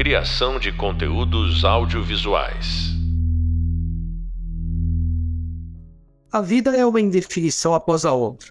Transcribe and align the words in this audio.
Criação 0.00 0.58
de 0.58 0.72
conteúdos 0.72 1.62
audiovisuais. 1.62 2.88
A 6.32 6.40
vida 6.40 6.74
é 6.74 6.86
uma 6.86 7.02
indefinição 7.02 7.74
após 7.74 8.06
a 8.06 8.12
outra. 8.14 8.50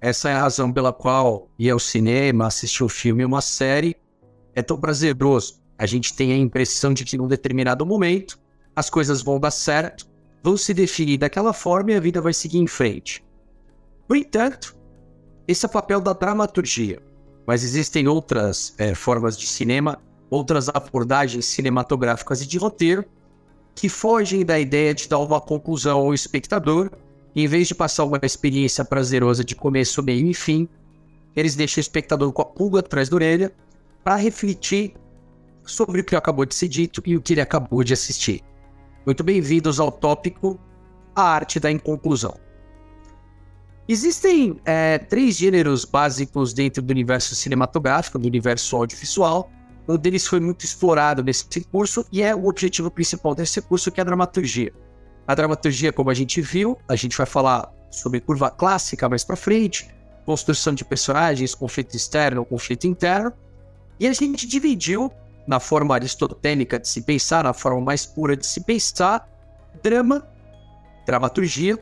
Essa 0.00 0.30
é 0.30 0.32
a 0.32 0.40
razão 0.40 0.72
pela 0.72 0.92
qual 0.92 1.48
ir 1.56 1.70
ao 1.70 1.78
cinema, 1.78 2.48
assistir 2.48 2.82
um 2.82 2.88
filme 2.88 3.24
uma 3.24 3.40
série 3.40 3.96
é 4.52 4.62
tão 4.62 4.80
prazeroso. 4.80 5.62
A 5.78 5.86
gente 5.86 6.12
tem 6.12 6.32
a 6.32 6.36
impressão 6.36 6.92
de 6.92 7.04
que 7.04 7.16
num 7.16 7.28
determinado 7.28 7.86
momento 7.86 8.36
as 8.74 8.90
coisas 8.90 9.22
vão 9.22 9.38
dar 9.38 9.52
certo, 9.52 10.08
vão 10.42 10.56
se 10.56 10.74
definir 10.74 11.18
daquela 11.18 11.52
forma 11.52 11.92
e 11.92 11.94
a 11.94 12.00
vida 12.00 12.20
vai 12.20 12.32
seguir 12.32 12.58
em 12.58 12.66
frente. 12.66 13.24
No 14.08 14.16
entanto, 14.16 14.76
esse 15.46 15.64
é 15.64 15.68
o 15.68 15.72
papel 15.72 16.00
da 16.00 16.12
dramaturgia, 16.12 17.00
mas 17.46 17.62
existem 17.62 18.08
outras 18.08 18.74
é, 18.76 18.92
formas 18.92 19.38
de 19.38 19.46
cinema, 19.46 19.96
outras 20.30 20.68
abordagens 20.68 21.44
cinematográficas 21.46 22.40
e 22.40 22.46
de 22.46 22.56
roteiro 22.56 23.04
que 23.74 23.88
fogem 23.88 24.44
da 24.44 24.58
ideia 24.58 24.94
de 24.94 25.08
dar 25.08 25.18
uma 25.18 25.40
conclusão 25.40 25.98
ao 25.98 26.14
espectador, 26.14 26.90
em 27.34 27.46
vez 27.46 27.68
de 27.68 27.74
passar 27.74 28.04
uma 28.04 28.18
experiência 28.22 28.84
prazerosa 28.84 29.44
de 29.44 29.54
começo, 29.54 30.02
meio 30.02 30.26
e 30.26 30.34
fim, 30.34 30.68
eles 31.34 31.54
deixam 31.54 31.80
o 31.80 31.82
espectador 31.82 32.32
com 32.32 32.42
a 32.42 32.44
pulga 32.44 32.80
atrás 32.80 33.08
da 33.08 33.16
orelha 33.16 33.52
para 34.02 34.16
refletir 34.16 34.94
sobre 35.64 36.00
o 36.00 36.04
que 36.04 36.16
acabou 36.16 36.44
de 36.44 36.54
ser 36.54 36.68
dito 36.68 37.02
e 37.06 37.16
o 37.16 37.20
que 37.20 37.34
ele 37.34 37.40
acabou 37.40 37.84
de 37.84 37.92
assistir. 37.92 38.42
Muito 39.06 39.22
bem-vindos 39.22 39.78
ao 39.78 39.90
tópico 39.90 40.58
A 41.14 41.22
Arte 41.22 41.60
da 41.60 41.70
Inconclusão. 41.70 42.34
Existem 43.88 44.60
é, 44.64 44.98
três 44.98 45.36
gêneros 45.36 45.84
básicos 45.84 46.52
dentro 46.52 46.82
do 46.82 46.90
universo 46.90 47.34
cinematográfico, 47.34 48.18
do 48.18 48.26
universo 48.26 48.76
audiovisual. 48.76 49.50
Um 49.88 49.96
deles 49.96 50.26
foi 50.26 50.40
muito 50.40 50.64
explorado 50.64 51.22
nesse 51.22 51.46
curso 51.70 52.06
e 52.12 52.22
é 52.22 52.34
o 52.34 52.46
objetivo 52.46 52.90
principal 52.90 53.34
desse 53.34 53.60
curso, 53.60 53.90
que 53.90 54.00
é 54.00 54.02
a 54.02 54.04
dramaturgia. 54.04 54.72
A 55.26 55.34
dramaturgia, 55.34 55.92
como 55.92 56.10
a 56.10 56.14
gente 56.14 56.40
viu, 56.40 56.78
a 56.88 56.96
gente 56.96 57.16
vai 57.16 57.26
falar 57.26 57.72
sobre 57.90 58.20
curva 58.20 58.50
clássica 58.50 59.08
mais 59.08 59.24
para 59.24 59.36
frente, 59.36 59.88
construção 60.24 60.74
de 60.74 60.84
personagens, 60.84 61.54
conflito 61.54 61.96
externo, 61.96 62.44
conflito 62.44 62.86
interno, 62.86 63.32
e 63.98 64.06
a 64.06 64.12
gente 64.12 64.46
dividiu 64.46 65.10
na 65.46 65.58
forma 65.58 65.94
aristotélica 65.94 66.78
de 66.78 66.88
se 66.88 67.02
pensar, 67.02 67.44
na 67.44 67.52
forma 67.52 67.80
mais 67.80 68.06
pura 68.06 68.36
de 68.36 68.46
se 68.46 68.60
pensar, 68.60 69.28
drama, 69.82 70.26
dramaturgia, 71.06 71.78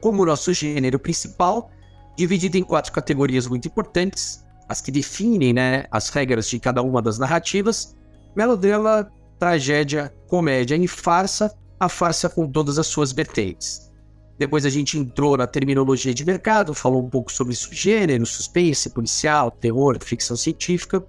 como 0.00 0.24
nosso 0.24 0.52
gênero 0.52 0.98
principal, 0.98 1.70
dividido 2.16 2.56
em 2.56 2.62
quatro 2.62 2.92
categorias 2.92 3.46
muito 3.46 3.66
importantes, 3.66 4.44
as 4.70 4.80
que 4.80 4.92
definem 4.92 5.52
né, 5.52 5.84
as 5.90 6.10
regras 6.10 6.48
de 6.48 6.60
cada 6.60 6.80
uma 6.80 7.02
das 7.02 7.18
narrativas: 7.18 7.96
melodrama, 8.36 9.10
tragédia, 9.36 10.14
comédia 10.28 10.76
e 10.76 10.86
farsa, 10.86 11.52
a 11.80 11.88
farsa 11.88 12.28
com 12.28 12.48
todas 12.48 12.78
as 12.78 12.86
suas 12.86 13.10
vertentes. 13.10 13.90
Depois 14.38 14.64
a 14.64 14.70
gente 14.70 14.96
entrou 14.96 15.36
na 15.36 15.46
terminologia 15.46 16.14
de 16.14 16.24
mercado, 16.24 16.72
falou 16.72 17.04
um 17.04 17.10
pouco 17.10 17.32
sobre 17.32 17.52
gênero, 17.72 18.24
suspense, 18.24 18.90
policial, 18.90 19.50
terror, 19.50 19.98
ficção 20.00 20.36
científica, 20.36 21.04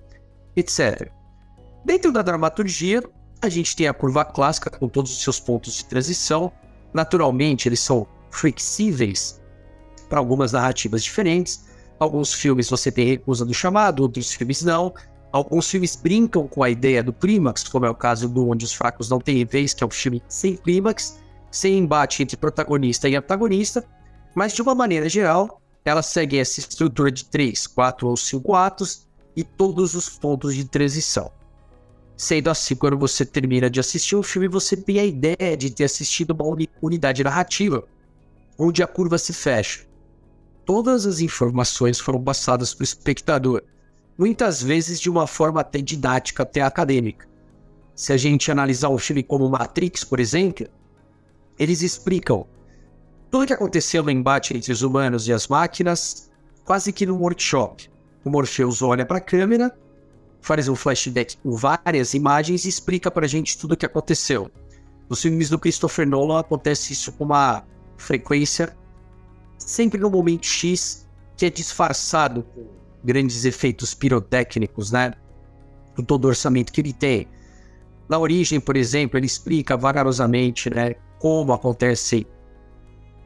etc. 0.55 1.11
Dentro 1.85 2.11
da 2.11 2.23
dramaturgia, 2.23 3.03
a 3.43 3.47
gente 3.47 3.75
tem 3.75 3.87
a 3.87 3.93
curva 3.93 4.25
clássica 4.25 4.71
com 4.71 4.89
todos 4.89 5.11
os 5.11 5.21
seus 5.21 5.39
pontos 5.39 5.75
de 5.75 5.85
transição. 5.85 6.51
Naturalmente, 6.93 7.69
eles 7.69 7.79
são 7.79 8.07
flexíveis 8.31 9.39
para 10.09 10.17
algumas 10.17 10.51
narrativas 10.51 11.03
diferentes. 11.03 11.70
Alguns 12.01 12.33
filmes 12.33 12.67
você 12.67 12.91
tem 12.91 13.05
recusa 13.05 13.45
do 13.45 13.53
chamado, 13.53 14.01
outros 14.01 14.33
filmes 14.33 14.63
não. 14.63 14.91
Alguns 15.31 15.69
filmes 15.69 15.95
brincam 15.95 16.47
com 16.47 16.63
a 16.63 16.69
ideia 16.71 17.03
do 17.03 17.13
clímax, 17.13 17.63
como 17.65 17.85
é 17.85 17.91
o 17.91 17.93
caso 17.93 18.27
do 18.27 18.49
Onde 18.49 18.65
os 18.65 18.73
Fracos 18.73 19.07
Não 19.07 19.19
Têm 19.19 19.45
Vez, 19.45 19.71
que 19.71 19.83
é 19.83 19.87
um 19.87 19.91
filme 19.91 20.19
sem 20.27 20.55
clímax, 20.55 21.21
sem 21.51 21.77
embate 21.77 22.23
entre 22.23 22.35
protagonista 22.35 23.07
e 23.07 23.15
antagonista, 23.15 23.87
mas 24.33 24.51
de 24.51 24.63
uma 24.63 24.73
maneira 24.73 25.07
geral, 25.07 25.61
ela 25.85 26.01
segue 26.01 26.39
essa 26.39 26.59
estrutura 26.59 27.11
de 27.11 27.23
três, 27.25 27.67
quatro 27.67 28.07
ou 28.07 28.17
cinco 28.17 28.55
atos 28.55 29.07
e 29.35 29.43
todos 29.43 29.93
os 29.93 30.09
pontos 30.09 30.55
de 30.55 30.65
transição. 30.65 31.31
Sendo 32.17 32.49
assim, 32.49 32.75
quando 32.75 32.97
você 32.97 33.23
termina 33.23 33.69
de 33.69 33.79
assistir 33.79 34.15
o 34.15 34.23
filme, 34.23 34.47
você 34.47 34.75
tem 34.75 34.97
a 34.97 35.05
ideia 35.05 35.55
de 35.55 35.69
ter 35.69 35.83
assistido 35.83 36.31
uma 36.31 36.57
unidade 36.81 37.23
narrativa, 37.23 37.83
onde 38.57 38.81
a 38.81 38.87
curva 38.87 39.19
se 39.19 39.33
fecha. 39.33 39.90
Todas 40.65 41.05
as 41.05 41.19
informações 41.19 41.99
foram 41.99 42.21
passadas 42.21 42.73
para 42.73 42.83
o 42.83 42.85
espectador, 42.85 43.63
muitas 44.17 44.61
vezes 44.61 44.99
de 44.99 45.09
uma 45.09 45.27
forma 45.27 45.61
até 45.61 45.79
didática, 45.81 46.43
até 46.43 46.61
acadêmica. 46.61 47.27
Se 47.95 48.13
a 48.13 48.17
gente 48.17 48.51
analisar 48.51 48.89
um 48.89 48.97
filme 48.97 49.23
como 49.23 49.49
Matrix, 49.49 50.03
por 50.03 50.19
exemplo, 50.19 50.67
eles 51.57 51.81
explicam 51.81 52.47
tudo 53.29 53.43
o 53.43 53.47
que 53.47 53.53
aconteceu 53.53 54.03
no 54.03 54.11
embate 54.11 54.55
entre 54.55 54.71
os 54.71 54.81
humanos 54.81 55.27
e 55.27 55.33
as 55.33 55.47
máquinas, 55.47 56.29
quase 56.63 56.91
que 56.91 57.05
num 57.05 57.17
workshop. 57.17 57.89
O 58.23 58.29
Morpheus 58.29 58.81
olha 58.81 59.05
para 59.05 59.17
a 59.17 59.21
câmera 59.21 59.75
faz 60.41 60.67
um 60.67 60.75
flashback 60.75 61.37
com 61.37 61.51
várias 61.51 62.13
imagens 62.13 62.65
e 62.65 62.69
explica 62.69 63.09
pra 63.11 63.27
gente 63.27 63.57
tudo 63.57 63.73
o 63.73 63.77
que 63.77 63.85
aconteceu. 63.85 64.51
Nos 65.09 65.21
filmes 65.21 65.49
do 65.49 65.59
Christopher 65.59 66.07
Nolan 66.07 66.39
acontece 66.39 66.93
isso 66.93 67.11
com 67.13 67.25
uma 67.25 67.63
frequência 67.97 68.75
sempre 69.69 69.99
no 69.99 70.09
momento 70.09 70.45
X 70.45 71.07
que 71.37 71.45
é 71.45 71.49
disfarçado 71.49 72.43
com 72.43 72.67
grandes 73.03 73.45
efeitos 73.45 73.93
pirotécnicos, 73.93 74.91
né? 74.91 75.13
Com 75.95 76.03
todo 76.03 76.25
o 76.25 76.27
orçamento 76.27 76.71
que 76.71 76.81
ele 76.81 76.93
tem. 76.93 77.27
Na 78.07 78.19
origem, 78.19 78.59
por 78.59 78.75
exemplo, 78.75 79.17
ele 79.17 79.25
explica 79.25 79.77
vagarosamente, 79.77 80.69
né, 80.69 80.95
como 81.17 81.53
acontecem 81.53 82.25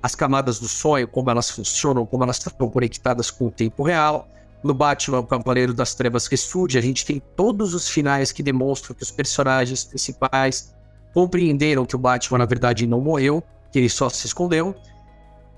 as 0.01 0.13
camadas 0.13 0.59
do 0.59 0.67
sonho, 0.67 1.07
como 1.07 1.31
elas 1.31 1.49
funcionam, 1.49 2.05
como 2.05 2.23
elas 2.23 2.37
estão 2.37 2.69
conectadas 2.69 3.31
com 3.31 3.47
o 3.47 3.51
tempo 3.51 3.81
real. 3.81 4.27
No 4.63 4.73
Batman, 4.73 5.19
o 5.19 5.25
Cavaleiro 5.25 5.73
das 5.73 5.95
Trevas 5.95 6.27
Ressurge, 6.27 6.77
a 6.77 6.81
gente 6.81 7.05
tem 7.05 7.21
todos 7.35 7.73
os 7.73 7.89
finais 7.89 8.31
que 8.31 8.43
demonstram 8.43 8.95
que 8.95 9.03
os 9.03 9.11
personagens 9.11 9.83
principais 9.83 10.75
compreenderam 11.13 11.85
que 11.85 11.95
o 11.95 11.99
Batman, 11.99 12.37
na 12.37 12.45
verdade, 12.45 12.85
não 12.85 13.01
morreu, 13.01 13.43
que 13.71 13.79
ele 13.79 13.89
só 13.89 14.09
se 14.09 14.27
escondeu. 14.27 14.75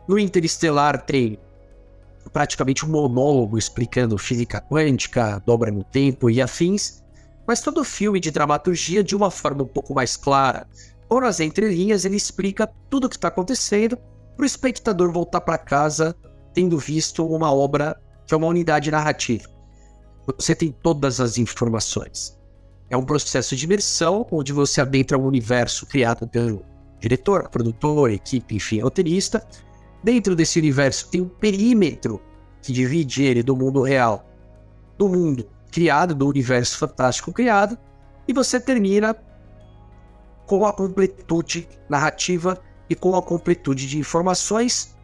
No 0.08 0.18
Interestelar 0.18 1.06
tem 1.06 1.38
praticamente 2.32 2.86
um 2.86 2.90
monólogo 2.90 3.58
explicando 3.58 4.18
física 4.18 4.62
quântica, 4.62 5.42
dobra 5.46 5.72
no 5.72 5.84
tempo 5.84 6.30
e 6.30 6.42
afins, 6.42 7.04
mas 7.48 7.62
todo 7.62 7.84
filme 7.84 8.20
de 8.20 8.32
dramaturgia, 8.32 9.04
de 9.04 9.16
uma 9.16 9.32
forma 9.32 9.64
um 9.64 9.68
pouco 9.68 9.94
mais 9.94 10.18
clara, 10.18 10.68
ou 11.10 11.22
nas 11.22 11.40
entrelinhas, 11.40 12.04
ele 12.04 12.18
explica 12.18 12.70
tudo 12.90 13.06
o 13.06 13.10
que 13.10 13.16
está 13.16 13.30
acontecendo 13.30 13.98
para 14.36 14.44
o 14.44 14.46
espectador 14.46 15.12
voltar 15.12 15.42
para 15.42 15.58
casa 15.58 16.16
tendo 16.54 16.78
visto 16.78 17.26
uma 17.26 17.54
obra 17.54 18.00
que 18.26 18.34
é 18.34 18.38
uma 18.38 18.48
unidade 18.48 18.92
narrativa. 18.92 19.48
Você 20.38 20.54
tem 20.54 20.72
todas 20.72 21.22
as 21.22 21.38
informações. 21.38 22.38
É 22.90 22.98
um 22.98 23.06
processo 23.06 23.56
de 23.56 23.66
imersão 23.66 24.26
onde 24.32 24.52
você 24.52 24.82
adentra 24.82 25.18
um 25.18 25.26
universo 25.26 25.86
criado 25.86 26.28
pelo 26.28 26.66
diretor, 27.00 27.48
produtor, 27.50 28.12
equipe, 28.12 28.56
enfim, 28.56 28.80
roteirista. 28.80 29.46
Dentro 30.08 30.38
desse 30.38 30.58
universo 30.58 31.10
tem 31.10 31.20
um 31.20 31.28
perímetro 31.28 32.22
que 32.62 32.72
divide 32.72 33.24
ele 33.24 33.44
do 33.44 33.58
mundo 33.58 33.82
real, 33.82 34.26
do 34.98 35.10
mundo 35.10 35.46
criado, 35.70 36.16
do 36.16 36.26
universo 36.26 36.78
fantástico 36.78 37.34
criado, 37.34 37.78
e 38.26 38.32
você 38.32 38.58
termina 38.58 39.14
com 40.46 40.66
a 40.66 40.72
completude 40.72 41.68
narrativa 41.90 42.58
e 42.90 42.96
com 42.96 43.18
a 43.18 43.22
completude 43.22 43.86
de 43.86 44.00
informações 44.00 44.96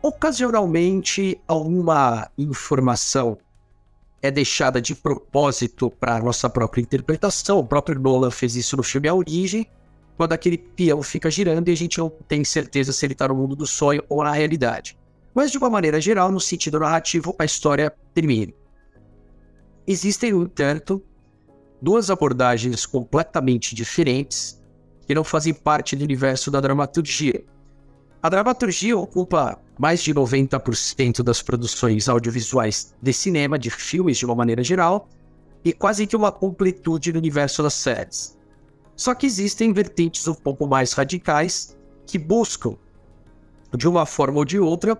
Ocasionalmente, 0.00 1.40
alguma 1.48 2.30
informação 2.38 3.36
é 4.22 4.30
deixada 4.30 4.80
de 4.80 4.94
propósito 4.94 5.90
para 5.90 6.14
a 6.14 6.20
nossa 6.20 6.48
própria 6.48 6.80
interpretação. 6.80 7.58
O 7.58 7.66
próprio 7.66 7.98
Nolan 7.98 8.30
fez 8.30 8.54
isso 8.54 8.76
no 8.76 8.84
filme 8.84 9.08
A 9.08 9.14
Origem, 9.14 9.66
quando 10.16 10.32
aquele 10.32 10.58
peão 10.58 11.02
fica 11.02 11.30
girando 11.30 11.68
e 11.68 11.72
a 11.72 11.76
gente 11.76 11.98
não 11.98 12.08
tem 12.08 12.44
certeza 12.44 12.92
se 12.92 13.04
ele 13.04 13.14
está 13.14 13.28
no 13.28 13.34
mundo 13.34 13.56
do 13.56 13.66
sonho 13.66 14.02
ou 14.08 14.22
na 14.22 14.32
realidade. 14.32 14.96
Mas, 15.34 15.50
de 15.50 15.58
uma 15.58 15.68
maneira 15.68 16.00
geral, 16.00 16.30
no 16.30 16.40
sentido 16.40 16.78
narrativo, 16.78 17.34
a 17.38 17.44
história 17.44 17.92
termina. 18.14 18.52
Existem, 19.86 20.32
no 20.32 20.44
entanto, 20.44 21.02
duas 21.82 22.08
abordagens 22.08 22.86
completamente 22.86 23.74
diferentes 23.74 24.62
que 25.06 25.14
não 25.14 25.24
fazem 25.24 25.52
parte 25.52 25.96
do 25.96 26.04
universo 26.04 26.50
da 26.50 26.60
dramaturgia. 26.60 27.44
A 28.22 28.28
dramaturgia 28.30 28.96
ocupa 28.96 29.60
mais 29.78 30.02
de 30.02 30.14
90% 30.14 31.22
das 31.22 31.42
produções 31.42 32.08
audiovisuais 32.08 32.94
de 33.02 33.12
cinema, 33.12 33.58
de 33.58 33.68
filmes 33.68 34.16
de 34.16 34.24
uma 34.24 34.34
maneira 34.34 34.62
geral, 34.62 35.08
e 35.64 35.72
quase 35.72 36.06
que 36.06 36.16
uma 36.16 36.32
completude 36.32 37.12
no 37.12 37.18
universo 37.18 37.62
das 37.62 37.74
séries. 37.74 38.38
Só 38.96 39.14
que 39.14 39.26
existem 39.26 39.72
vertentes 39.72 40.26
um 40.28 40.34
pouco 40.34 40.66
mais 40.66 40.92
radicais 40.92 41.76
que 42.06 42.18
buscam, 42.18 42.76
de 43.76 43.88
uma 43.88 44.06
forma 44.06 44.38
ou 44.38 44.44
de 44.44 44.58
outra, 44.58 44.96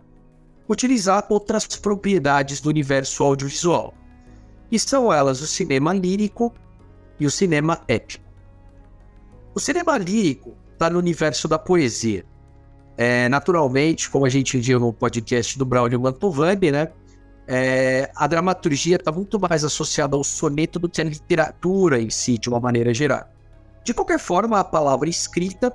utilizar 0.69 1.27
outras 1.29 1.67
propriedades 1.67 2.61
do 2.61 2.69
universo 2.69 3.23
audiovisual. 3.23 3.95
E 4.71 4.79
são 4.79 5.13
elas 5.13 5.41
o 5.41 5.47
cinema 5.47 5.93
lírico 5.93 6.53
e 7.21 7.27
o 7.27 7.31
cinema 7.31 7.83
épico. 7.87 8.25
O 9.55 9.61
cinema 9.61 9.97
lírico 9.97 10.57
está 10.73 10.91
no 10.91 10.99
universo 10.99 11.47
da 11.47 11.59
poesia. 11.59 12.25
É, 12.97 13.29
naturalmente, 13.29 14.11
como 14.11 14.27
a 14.27 14.29
gente 14.29 14.59
viu 14.59 14.81
no 14.81 14.93
podcast 14.93 15.59
do 15.59 15.65
Braulio 15.65 16.01
Mantovani, 16.01 16.71
né? 16.71 16.93
É, 17.47 18.11
a 18.17 18.27
dramaturgia 18.27 18.97
está 18.97 19.13
muito 19.13 19.39
mais 19.39 19.65
associada 19.65 20.17
ao 20.17 20.25
soneto 20.25 20.79
do 20.79 20.89
que 20.89 21.01
à 21.01 21.05
literatura 21.05 22.01
em 22.01 22.09
si, 22.09 22.39
de 22.39 22.49
uma 22.49 22.59
maneira 22.59 22.95
geral. 22.95 23.29
De 23.85 23.93
qualquer 23.93 24.19
forma, 24.19 24.59
a 24.59 24.65
palavra 24.65 25.11
escrita, 25.11 25.71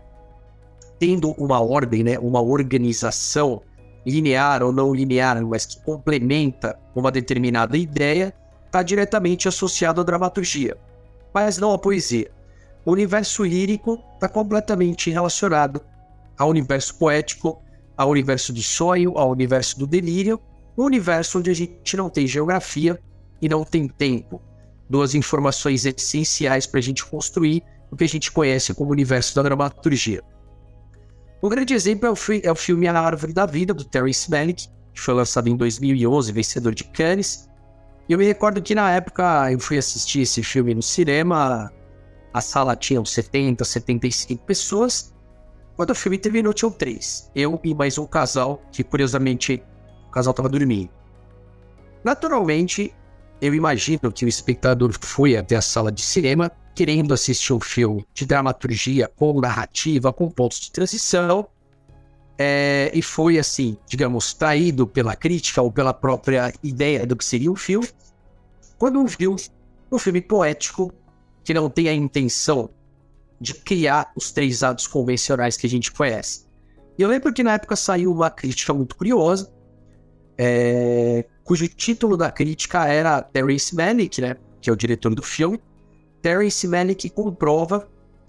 tendo 0.97 1.31
uma 1.33 1.61
ordem, 1.61 2.03
né, 2.03 2.17
uma 2.17 2.41
organização 2.41 3.61
linear 4.05 4.63
ou 4.63 4.71
não 4.71 4.93
linear, 4.93 5.39
mas 5.45 5.65
que 5.67 5.79
complementa 5.83 6.77
uma 6.95 7.11
determinada 7.11 7.77
ideia, 7.77 8.33
está 8.65 8.81
diretamente 8.81 9.47
associado 9.47 10.01
à 10.01 10.03
dramaturgia, 10.03 10.75
mas 11.33 11.59
não 11.59 11.71
à 11.71 11.77
poesia. 11.77 12.31
O 12.83 12.91
universo 12.91 13.43
lírico 13.43 13.99
está 14.15 14.27
completamente 14.27 15.11
relacionado 15.11 15.81
ao 16.37 16.49
universo 16.49 16.95
poético, 16.95 17.61
ao 17.95 18.09
universo 18.09 18.51
do 18.51 18.61
sonho, 18.61 19.17
ao 19.17 19.29
universo 19.29 19.77
do 19.77 19.85
delírio, 19.85 20.39
um 20.77 20.83
universo 20.83 21.37
onde 21.37 21.51
a 21.51 21.53
gente 21.53 21.95
não 21.95 22.09
tem 22.09 22.25
geografia 22.25 22.99
e 23.41 23.47
não 23.47 23.63
tem 23.63 23.87
tempo. 23.87 24.41
Duas 24.89 25.13
informações 25.13 25.85
essenciais 25.85 26.65
para 26.65 26.79
a 26.79 26.83
gente 26.83 27.05
construir 27.05 27.63
o 27.91 27.95
que 27.95 28.03
a 28.03 28.07
gente 28.07 28.31
conhece 28.31 28.73
como 28.73 28.91
universo 28.91 29.35
da 29.35 29.41
dramaturgia. 29.41 30.21
Um 31.41 31.49
grande 31.49 31.73
exemplo 31.73 32.07
é 32.07 32.11
o, 32.11 32.15
é 32.43 32.51
o 32.51 32.55
filme 32.55 32.87
A 32.87 32.99
Árvore 32.99 33.33
da 33.33 33.45
Vida, 33.45 33.73
do 33.73 33.83
Terence 33.83 34.29
Malick, 34.29 34.67
que 34.93 34.99
foi 34.99 35.13
lançado 35.13 35.47
em 35.47 35.55
2011, 35.55 36.31
vencedor 36.31 36.75
de 36.75 36.83
Cannes. 36.83 37.49
E 38.07 38.13
eu 38.13 38.17
me 38.17 38.25
recordo 38.25 38.61
que 38.61 38.75
na 38.75 38.91
época 38.91 39.51
eu 39.51 39.59
fui 39.59 39.77
assistir 39.77 40.21
esse 40.21 40.43
filme 40.43 40.75
no 40.75 40.81
cinema, 40.81 41.71
a 42.33 42.41
sala 42.41 42.75
tinha 42.75 42.99
uns 42.99 43.11
70, 43.11 43.63
75 43.63 44.43
pessoas. 44.45 45.13
Quando 45.75 45.91
o 45.91 45.95
filme 45.95 46.17
terminou, 46.17 46.53
tinham 46.53 46.71
três. 46.71 47.31
Eu 47.33 47.59
e 47.63 47.73
mais 47.73 47.97
um 47.97 48.05
casal, 48.05 48.61
que 48.71 48.83
curiosamente 48.83 49.63
o 50.07 50.11
casal 50.11 50.31
estava 50.31 50.49
dormindo. 50.49 50.89
Naturalmente, 52.03 52.93
eu 53.41 53.53
imagino 53.53 54.11
que 54.11 54.25
o 54.25 54.27
espectador 54.27 54.91
foi 54.99 55.37
até 55.37 55.55
a 55.55 55.61
sala 55.61 55.91
de 55.91 56.01
cinema 56.01 56.51
querendo 56.79 57.13
assistir 57.13 57.51
um 57.51 57.59
filme 57.59 58.07
de 58.13 58.25
dramaturgia, 58.25 59.11
com 59.13 59.41
narrativa, 59.41 60.13
com 60.13 60.31
pontos 60.31 60.61
de 60.61 60.71
transição, 60.71 61.45
é, 62.37 62.89
e 62.93 63.01
foi 63.01 63.37
assim, 63.37 63.75
digamos, 63.85 64.33
traído 64.33 64.87
pela 64.87 65.13
crítica 65.13 65.61
ou 65.61 65.69
pela 65.69 65.93
própria 65.93 66.53
ideia 66.63 67.05
do 67.05 67.17
que 67.17 67.25
seria 67.25 67.51
um 67.51 67.55
filme, 67.57 67.85
quando 68.77 69.05
viu 69.05 69.35
um 69.91 69.99
filme 69.99 70.21
poético 70.21 70.89
que 71.43 71.53
não 71.53 71.69
tem 71.69 71.89
a 71.89 71.93
intenção 71.93 72.69
de 73.41 73.53
criar 73.55 74.13
os 74.15 74.31
três 74.31 74.63
atos 74.63 74.87
convencionais 74.87 75.57
que 75.57 75.67
a 75.67 75.69
gente 75.69 75.91
conhece. 75.91 76.45
E 76.97 77.01
eu 77.01 77.09
lembro 77.09 77.33
que 77.33 77.43
na 77.43 77.55
época 77.55 77.75
saiu 77.75 78.13
uma 78.13 78.29
crítica 78.29 78.73
muito 78.73 78.95
curiosa, 78.95 79.53
é, 80.37 81.25
cujo 81.43 81.67
título 81.67 82.15
da 82.15 82.31
crítica 82.31 82.87
era 82.87 83.21
Terence 83.21 83.75
Malick, 83.75 84.21
né, 84.21 84.37
que 84.61 84.69
é 84.69 84.73
o 84.73 84.77
diretor 84.77 85.13
do 85.13 85.21
filme, 85.21 85.59
Terence 86.21 86.67
Malick 86.67 87.09
comprova 87.09 87.87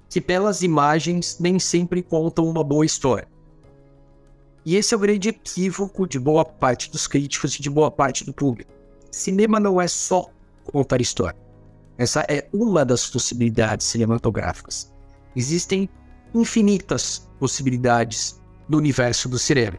que 0.09 0.21
belas 0.21 0.63
imagens 0.63 1.39
nem 1.39 1.59
sempre 1.59 2.03
contam 2.03 2.49
uma 2.49 2.65
boa 2.65 2.85
história. 2.85 3.29
E 4.65 4.77
esse 4.77 4.93
é 4.93 4.97
o 4.97 5.01
grande 5.01 5.29
equívoco 5.31 6.07
de 6.07 6.19
boa 6.19 6.45
parte 6.45 6.91
dos 6.91 7.07
críticos 7.07 7.55
e 7.55 7.63
de 7.63 7.71
boa 7.71 7.91
parte 7.91 8.25
do 8.25 8.33
público. 8.33 8.71
Cinema 9.11 9.59
não 9.59 9.81
é 9.81 9.89
só 9.89 10.31
contar 10.65 11.01
história. 11.01 11.39
Essa 11.97 12.25
é 12.29 12.49
uma 12.53 12.85
das 12.85 13.09
possibilidades 13.09 13.87
cinematográficas. 13.87 14.93
Existem 15.35 15.89
infinitas 16.35 17.29
possibilidades 17.39 18.41
no 18.69 18.79
universo 18.79 19.29
do 19.29 19.39
cinema. 19.39 19.79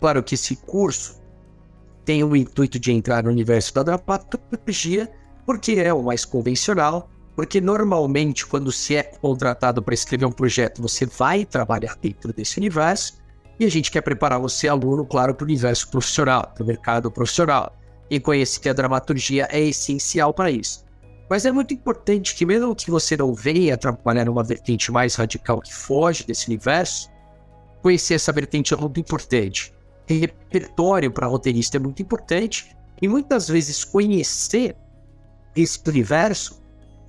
Claro 0.00 0.22
que 0.22 0.34
esse 0.34 0.56
curso 0.56 1.20
tem 2.04 2.24
o 2.24 2.34
intuito 2.34 2.78
de 2.78 2.92
entrar 2.92 3.22
no 3.22 3.30
universo 3.30 3.74
da 3.74 3.82
dramaturgia, 3.82 5.10
porque 5.46 5.72
é 5.72 5.92
o 5.92 6.02
mais 6.02 6.24
convencional 6.24 7.08
porque 7.40 7.58
normalmente, 7.58 8.46
quando 8.46 8.70
se 8.70 8.96
é 8.96 9.02
contratado 9.02 9.82
para 9.82 9.94
escrever 9.94 10.26
um 10.26 10.30
projeto, 10.30 10.82
você 10.82 11.06
vai 11.06 11.46
trabalhar 11.46 11.96
dentro 11.96 12.34
desse 12.34 12.58
universo 12.58 13.14
e 13.58 13.64
a 13.64 13.68
gente 13.70 13.90
quer 13.90 14.02
preparar 14.02 14.38
você, 14.38 14.68
aluno, 14.68 15.06
claro, 15.06 15.34
para 15.34 15.44
o 15.44 15.46
universo 15.46 15.90
profissional, 15.90 16.52
para 16.54 16.62
o 16.62 16.66
mercado 16.66 17.10
profissional. 17.10 17.74
E 18.10 18.20
conhecer 18.20 18.68
a 18.68 18.74
dramaturgia 18.74 19.48
é 19.50 19.58
essencial 19.58 20.34
para 20.34 20.50
isso. 20.50 20.84
Mas 21.30 21.46
é 21.46 21.50
muito 21.50 21.72
importante 21.72 22.34
que, 22.34 22.44
mesmo 22.44 22.76
que 22.76 22.90
você 22.90 23.16
não 23.16 23.32
venha 23.32 23.74
trabalhar 23.78 24.26
numa 24.26 24.44
vertente 24.44 24.92
mais 24.92 25.14
radical 25.14 25.62
que 25.62 25.74
foge 25.74 26.26
desse 26.26 26.46
universo, 26.46 27.08
conhecer 27.80 28.16
essa 28.16 28.32
vertente 28.32 28.74
é 28.74 28.76
muito 28.76 29.00
importante. 29.00 29.72
Repertório 30.06 31.10
para 31.10 31.26
roteirista 31.26 31.78
é 31.78 31.80
muito 31.80 32.02
importante 32.02 32.76
e 33.00 33.08
muitas 33.08 33.48
vezes 33.48 33.82
conhecer 33.82 34.76
esse 35.56 35.80
universo 35.88 36.59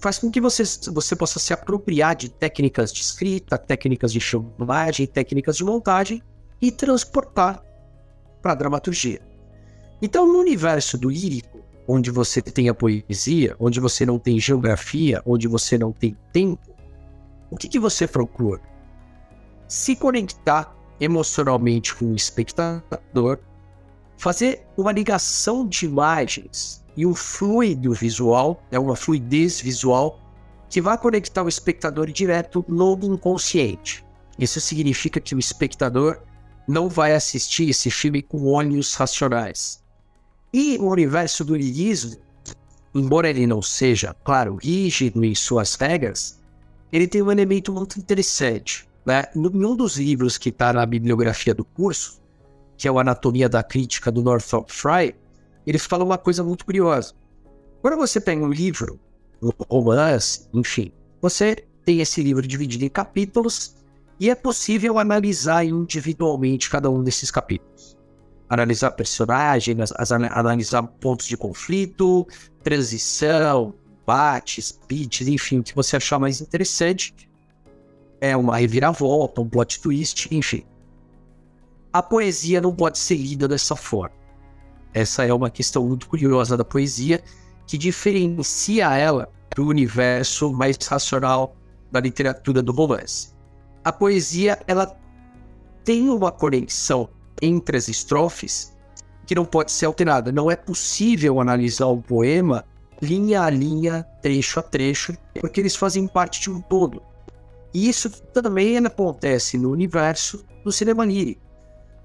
faz 0.01 0.17
com 0.17 0.31
que 0.31 0.41
você, 0.41 0.63
você 0.91 1.15
possa 1.15 1.39
se 1.39 1.53
apropriar 1.53 2.15
de 2.15 2.27
técnicas 2.27 2.91
de 2.91 3.01
escrita, 3.01 3.57
técnicas 3.57 4.11
de 4.11 4.19
filmagem, 4.19 5.05
técnicas 5.05 5.55
de 5.55 5.63
montagem 5.63 6.23
e 6.59 6.71
transportar 6.71 7.63
para 8.41 8.53
a 8.53 8.55
dramaturgia. 8.55 9.21
Então, 10.01 10.25
no 10.25 10.39
universo 10.39 10.97
do 10.97 11.07
lírico, 11.07 11.59
onde 11.87 12.09
você 12.09 12.41
tem 12.41 12.67
a 12.67 12.73
poesia, 12.73 13.55
onde 13.59 13.79
você 13.79 14.03
não 14.03 14.17
tem 14.17 14.39
geografia, 14.39 15.21
onde 15.23 15.47
você 15.47 15.77
não 15.77 15.91
tem 15.91 16.17
tempo, 16.33 16.75
o 17.51 17.55
que, 17.55 17.67
que 17.67 17.79
você 17.79 18.07
procura? 18.07 18.61
Se 19.67 19.95
conectar 19.95 20.75
emocionalmente 20.99 21.93
com 21.93 22.05
o 22.05 22.15
espectador, 22.15 23.39
fazer 24.21 24.61
uma 24.77 24.91
ligação 24.91 25.67
de 25.67 25.87
imagens 25.87 26.85
e 26.95 27.07
um 27.07 27.15
fluido 27.15 27.91
visual, 27.91 28.63
é 28.69 28.77
uma 28.77 28.95
fluidez 28.95 29.59
visual 29.59 30.19
que 30.69 30.79
vai 30.79 30.95
conectar 30.95 31.41
o 31.41 31.49
espectador 31.49 32.05
direto 32.11 32.63
no 32.67 32.99
inconsciente. 33.01 34.05
Isso 34.37 34.61
significa 34.61 35.19
que 35.19 35.33
o 35.33 35.39
espectador 35.39 36.21
não 36.67 36.87
vai 36.87 37.15
assistir 37.15 37.71
esse 37.71 37.89
filme 37.89 38.21
com 38.21 38.45
olhos 38.45 38.93
racionais. 38.93 39.83
E 40.53 40.77
o 40.77 40.91
universo 40.91 41.43
do 41.43 41.55
lirismo, 41.55 42.15
embora 42.93 43.27
ele 43.27 43.47
não 43.47 43.59
seja, 43.59 44.15
claro, 44.23 44.55
rígido 44.57 45.25
em 45.25 45.33
suas 45.33 45.73
regras, 45.73 46.39
ele 46.91 47.07
tem 47.07 47.23
um 47.23 47.31
elemento 47.31 47.73
muito 47.73 47.97
interessante. 47.97 48.87
Né? 49.03 49.23
Em 49.35 49.65
um 49.65 49.75
dos 49.75 49.97
livros 49.97 50.37
que 50.37 50.49
está 50.49 50.71
na 50.71 50.85
bibliografia 50.85 51.55
do 51.55 51.65
curso, 51.65 52.20
que 52.81 52.87
é 52.87 52.91
o 52.91 52.97
Anatomia 52.97 53.47
da 53.47 53.61
Crítica 53.61 54.11
do 54.11 54.23
Northrop 54.23 54.71
Frye, 54.71 55.13
eles 55.67 55.85
falam 55.85 56.07
uma 56.07 56.17
coisa 56.17 56.43
muito 56.43 56.65
curiosa. 56.65 57.13
Quando 57.79 57.95
você 57.95 58.19
pega 58.19 58.43
um 58.43 58.49
livro, 58.49 58.99
um 59.39 59.51
romance, 59.69 60.47
enfim, 60.51 60.91
você 61.21 61.63
tem 61.85 62.01
esse 62.01 62.23
livro 62.23 62.41
dividido 62.41 62.83
em 62.83 62.89
capítulos 62.89 63.75
e 64.19 64.31
é 64.31 64.35
possível 64.35 64.97
analisar 64.97 65.63
individualmente 65.63 66.71
cada 66.71 66.89
um 66.89 67.03
desses 67.03 67.29
capítulos. 67.29 67.95
Analisar 68.49 68.89
personagens, 68.91 69.91
analisar 70.31 70.81
pontos 70.81 71.27
de 71.27 71.37
conflito, 71.37 72.27
transição, 72.63 73.75
bates, 74.07 74.79
beats, 74.87 75.27
enfim, 75.27 75.59
o 75.59 75.63
que 75.63 75.75
você 75.75 75.97
achar 75.97 76.17
mais 76.17 76.41
interessante. 76.41 77.13
É 78.19 78.35
uma 78.35 78.57
reviravolta, 78.57 79.39
um 79.39 79.47
plot 79.47 79.79
twist, 79.81 80.27
enfim. 80.31 80.65
A 81.93 82.01
poesia 82.01 82.61
não 82.61 82.73
pode 82.73 82.97
ser 82.97 83.15
lida 83.15 83.47
dessa 83.47 83.75
forma. 83.75 84.15
Essa 84.93 85.25
é 85.25 85.33
uma 85.33 85.49
questão 85.49 85.87
muito 85.87 86.07
curiosa 86.07 86.55
da 86.55 86.63
poesia 86.63 87.21
que 87.67 87.77
diferencia 87.77 88.95
ela 88.97 89.29
do 89.55 89.67
universo 89.67 90.51
mais 90.53 90.77
racional 90.77 91.55
da 91.91 91.99
literatura 91.99 92.61
do 92.61 92.71
romance. 92.71 93.33
A 93.83 93.91
poesia 93.91 94.59
ela 94.67 94.97
tem 95.83 96.09
uma 96.09 96.31
conexão 96.31 97.09
entre 97.41 97.77
as 97.77 97.87
estrofes 97.87 98.75
que 99.25 99.35
não 99.35 99.45
pode 99.45 99.71
ser 99.71 99.85
alterada. 99.85 100.31
Não 100.31 100.49
é 100.49 100.55
possível 100.55 101.39
analisar 101.39 101.87
um 101.87 102.01
poema 102.01 102.65
linha 103.01 103.41
a 103.41 103.49
linha, 103.49 104.03
trecho 104.21 104.59
a 104.59 104.63
trecho, 104.63 105.17
porque 105.39 105.59
eles 105.59 105.75
fazem 105.75 106.07
parte 106.07 106.39
de 106.41 106.49
um 106.49 106.61
todo. 106.61 107.01
E 107.73 107.89
isso 107.89 108.09
também 108.33 108.77
acontece 108.77 109.57
no 109.57 109.71
universo 109.71 110.45
do 110.63 110.71
cinema 110.71 111.05
lírico. 111.05 111.50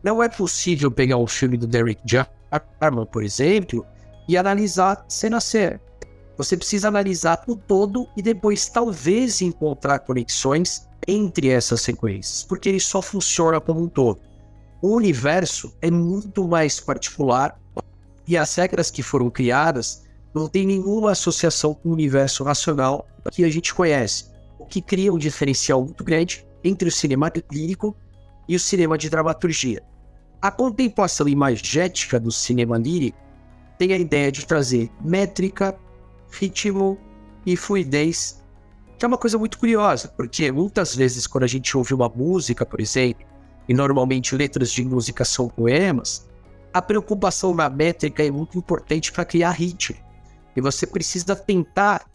Não 0.03 0.23
é 0.23 0.29
possível 0.29 0.91
pegar 0.91 1.17
um 1.17 1.27
filme 1.27 1.57
do 1.57 1.67
Derek 1.67 2.01
Jarman, 2.05 3.07
por 3.07 3.23
exemplo, 3.23 3.85
e 4.29 4.37
analisar 4.37 5.05
cena 5.09 5.39
a 5.39 5.41
cena. 5.41 5.81
Você 6.37 6.57
precisa 6.57 6.89
analisar 6.89 7.43
o 7.49 7.57
todo 7.57 8.07
e 8.17 8.23
depois 8.23 8.69
talvez 8.69 9.41
encontrar 9.41 10.01
conexões 10.01 10.87
entre 11.09 11.49
essas 11.49 11.81
sequências, 11.81 12.43
porque 12.43 12.69
ele 12.69 12.81
só 12.81 13.01
funciona 13.01 13.61
como 13.61 13.83
um 13.83 13.89
todo. 13.89 14.21
O 14.83 14.95
universo 14.95 15.75
é 15.81 15.91
muito 15.91 16.47
mais 16.47 16.79
particular 16.79 17.59
e 18.27 18.37
as 18.37 18.55
regras 18.55 18.91
que 18.91 19.03
foram 19.03 19.31
criadas 19.31 20.05
não 20.35 20.49
tem 20.49 20.67
nenhuma 20.67 21.13
associação 21.13 21.73
com 21.73 21.89
o 21.89 21.93
universo 21.93 22.45
racional 22.45 23.07
que 23.33 23.43
a 23.43 23.49
gente 23.49 23.75
conhece, 23.75 24.27
o 24.59 24.67
que 24.67 24.83
cria 24.83 25.13
um 25.13 25.19
diferencial 25.19 25.83
muito 25.83 26.05
grande 26.05 26.47
entre 26.63 26.89
o 26.89 26.93
cinema 26.93 27.33
lírico 27.51 27.97
e 28.49 28.57
o 28.57 28.61
cinema 28.61 28.97
de 28.97 29.11
dramaturgia. 29.11 29.83
A 30.41 30.51
contemplação 30.51 31.29
imagética 31.29 32.21
do 32.21 32.31
cinema 32.31 32.79
lírico 32.79 33.19
tem 33.79 33.93
a 33.93 33.99
ideia 33.99 34.31
de 34.31 34.47
trazer 34.47 34.91
métrica, 35.01 35.77
ritmo 36.31 36.99
e 37.45 37.57
fluidez, 37.57 38.43
que 38.99 39.05
é 39.05 39.09
uma 39.09 39.19
coisa 39.19 39.39
muito 39.39 39.59
curiosa, 39.59 40.09
porque 40.09 40.51
muitas 40.51 40.95
vezes 40.95 41.27
quando 41.27 41.45
a 41.45 41.49
gente 41.49 41.77
ouve 41.77 41.95
uma 41.95 42.09
música, 42.09 42.65
por 42.65 42.81
exemplo, 42.81 43.27
e 43.69 43.75
normalmente 43.75 44.37
letras 44.37 44.71
de 44.71 44.85
música 44.85 45.25
são 45.25 45.49
poemas, 45.49 46.29
a 46.73 46.81
preocupação 46.81 47.55
na 47.55 47.69
métrica 47.69 48.25
é 48.25 48.31
muito 48.31 48.57
importante 48.57 49.11
para 49.11 49.25
criar 49.25 49.51
ritmo. 49.51 49.97
E 50.55 50.61
você 50.61 50.87
precisa 50.87 51.35
tentar 51.35 52.07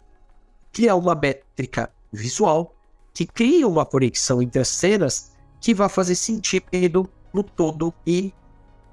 criar 0.72 0.96
uma 0.96 1.14
métrica 1.14 1.90
visual 2.12 2.74
que 3.14 3.26
crie 3.26 3.64
uma 3.64 3.84
conexão 3.84 4.40
entre 4.40 4.60
as 4.60 4.68
cenas 4.68 5.31
que 5.62 5.72
vai 5.72 5.88
fazer 5.88 6.16
sentido 6.16 7.08
no 7.32 7.42
todo 7.42 7.94
e 8.04 8.34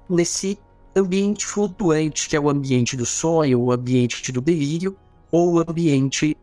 nesse 0.08 0.58
ambiente 0.96 1.46
flutuante, 1.46 2.30
que 2.30 2.36
é 2.36 2.40
o 2.40 2.48
ambiente 2.48 2.96
do 2.96 3.08
sonho, 3.08 3.60
o 3.60 3.72
ambiente 3.72 4.32
do 4.32 4.40
delírio 4.40 4.96
ou 5.32 5.56
o 5.56 5.60
ambiente 5.60 6.38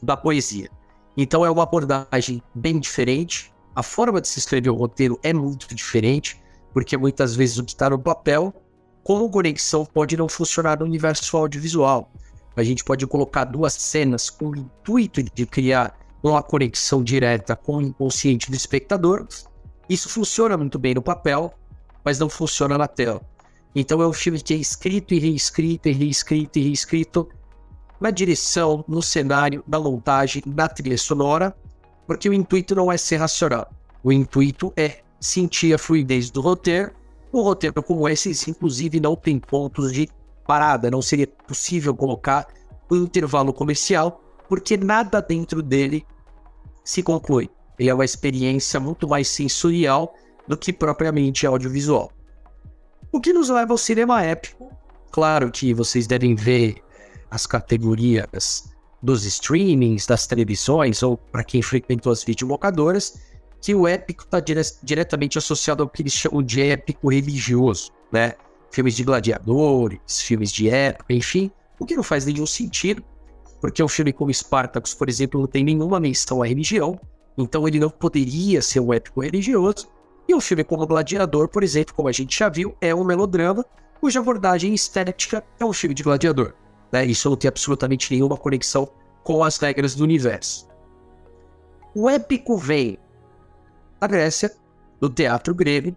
da 0.00 0.16
poesia. 0.16 0.70
Então 1.16 1.44
é 1.44 1.50
uma 1.50 1.64
abordagem 1.64 2.40
bem 2.54 2.78
diferente. 2.78 3.52
A 3.74 3.82
forma 3.82 4.20
de 4.20 4.28
se 4.28 4.38
escrever 4.38 4.70
o 4.70 4.74
roteiro 4.74 5.18
é 5.24 5.32
muito 5.32 5.74
diferente, 5.74 6.40
porque 6.72 6.96
muitas 6.96 7.34
vezes 7.34 7.58
o 7.58 7.64
que 7.64 7.72
está 7.72 7.90
no 7.90 7.98
papel, 7.98 8.54
como 9.02 9.28
conexão, 9.28 9.84
pode 9.84 10.16
não 10.16 10.28
funcionar 10.28 10.78
no 10.78 10.84
universo 10.84 11.36
audiovisual. 11.36 12.12
A 12.54 12.62
gente 12.62 12.84
pode 12.84 13.04
colocar 13.08 13.44
duas 13.44 13.72
cenas 13.72 14.30
com 14.30 14.50
o 14.50 14.56
intuito 14.56 15.20
de 15.22 15.46
criar 15.46 15.98
uma 16.30 16.42
conexão 16.42 17.02
direta 17.02 17.54
com 17.56 17.76
o 17.76 17.82
inconsciente 17.82 18.50
do 18.50 18.56
espectador. 18.56 19.26
Isso 19.88 20.08
funciona 20.08 20.56
muito 20.56 20.78
bem 20.78 20.94
no 20.94 21.02
papel, 21.02 21.52
mas 22.04 22.18
não 22.18 22.28
funciona 22.28 22.76
na 22.76 22.88
tela. 22.88 23.20
Então 23.74 24.00
é 24.00 24.06
um 24.06 24.12
filme 24.12 24.40
que 24.40 24.54
é 24.54 24.56
escrito 24.56 25.12
e 25.12 25.18
reescrito 25.18 25.88
e 25.88 25.92
reescrito 25.92 26.58
e 26.58 26.62
reescrito 26.62 27.28
na 28.00 28.10
direção, 28.10 28.84
no 28.88 29.02
cenário, 29.02 29.62
na 29.66 29.78
montagem, 29.78 30.42
na 30.46 30.68
trilha 30.68 30.98
sonora, 30.98 31.56
porque 32.06 32.28
o 32.28 32.32
intuito 32.32 32.74
não 32.74 32.90
é 32.90 32.96
ser 32.96 33.16
racional. 33.16 33.70
O 34.02 34.12
intuito 34.12 34.72
é 34.76 35.00
sentir 35.20 35.74
a 35.74 35.78
fluidez 35.78 36.30
do 36.30 36.40
roteiro. 36.40 36.92
Um 37.32 37.42
roteiro 37.42 37.82
como 37.82 38.08
esse, 38.08 38.30
inclusive, 38.48 39.00
não 39.00 39.16
tem 39.16 39.38
pontos 39.38 39.92
de 39.92 40.08
parada, 40.46 40.90
não 40.90 41.02
seria 41.02 41.26
possível 41.26 41.94
colocar 41.94 42.46
um 42.90 42.96
intervalo 42.96 43.52
comercial, 43.52 44.22
porque 44.48 44.76
nada 44.76 45.20
dentro 45.20 45.62
dele 45.62 46.06
se 46.86 47.02
conclui. 47.02 47.50
Ele 47.78 47.90
é 47.90 47.94
uma 47.94 48.04
experiência 48.04 48.80
muito 48.80 49.06
mais 49.06 49.28
sensorial 49.28 50.14
do 50.48 50.56
que 50.56 50.72
propriamente 50.72 51.46
audiovisual. 51.46 52.10
O 53.12 53.20
que 53.20 53.32
nos 53.32 53.50
leva 53.50 53.72
ao 53.72 53.78
cinema 53.78 54.22
épico. 54.22 54.70
Claro 55.10 55.50
que 55.50 55.74
vocês 55.74 56.06
devem 56.06 56.34
ver 56.34 56.76
as 57.30 57.46
categorias 57.46 58.70
dos 59.02 59.24
streamings, 59.24 60.06
das 60.06 60.26
televisões, 60.26 61.02
ou 61.02 61.16
para 61.16 61.44
quem 61.44 61.60
frequentou 61.60 62.12
as 62.12 62.22
videolocadoras, 62.22 63.18
que 63.60 63.74
o 63.74 63.86
épico 63.86 64.22
está 64.22 64.38
dire 64.38 64.62
diretamente 64.82 65.38
associado 65.38 65.82
ao 65.82 65.88
que 65.88 66.02
eles 66.02 66.12
chamam 66.12 66.42
de 66.42 66.60
épico 66.60 67.10
religioso, 67.10 67.90
né? 68.12 68.34
Filmes 68.70 68.94
de 68.94 69.04
gladiadores, 69.04 70.20
filmes 70.20 70.52
de 70.52 70.68
época, 70.68 71.12
enfim, 71.12 71.50
o 71.78 71.84
que 71.84 71.96
não 71.96 72.02
faz 72.02 72.26
nenhum 72.26 72.46
sentido, 72.46 73.02
porque 73.66 73.82
um 73.82 73.88
filme 73.88 74.12
como 74.12 74.32
Spartacus, 74.32 74.94
por 74.94 75.08
exemplo, 75.08 75.40
não 75.40 75.48
tem 75.48 75.64
nenhuma 75.64 75.98
menção 75.98 76.40
à 76.40 76.46
religião, 76.46 76.96
então 77.36 77.66
ele 77.66 77.80
não 77.80 77.90
poderia 77.90 78.62
ser 78.62 78.78
um 78.78 78.92
épico 78.92 79.22
religioso, 79.22 79.88
e 80.28 80.34
um 80.36 80.40
filme 80.40 80.62
como 80.62 80.86
Gladiador, 80.86 81.48
por 81.48 81.64
exemplo, 81.64 81.92
como 81.92 82.08
a 82.08 82.12
gente 82.12 82.38
já 82.38 82.48
viu, 82.48 82.76
é 82.80 82.94
um 82.94 83.02
melodrama 83.02 83.66
cuja 84.00 84.20
abordagem 84.20 84.72
estética 84.72 85.44
é 85.58 85.64
um 85.64 85.72
filme 85.72 85.96
de 85.96 86.04
gladiador. 86.04 86.54
Né? 86.92 87.06
Isso 87.06 87.28
não 87.28 87.36
tem 87.36 87.48
absolutamente 87.48 88.14
nenhuma 88.14 88.36
conexão 88.36 88.88
com 89.24 89.42
as 89.42 89.58
regras 89.58 89.96
do 89.96 90.04
universo. 90.04 90.68
O 91.92 92.08
épico 92.08 92.56
vem 92.56 92.96
da 93.98 94.06
Grécia, 94.06 94.54
do 95.00 95.10
teatro 95.10 95.52
grego, 95.52 95.96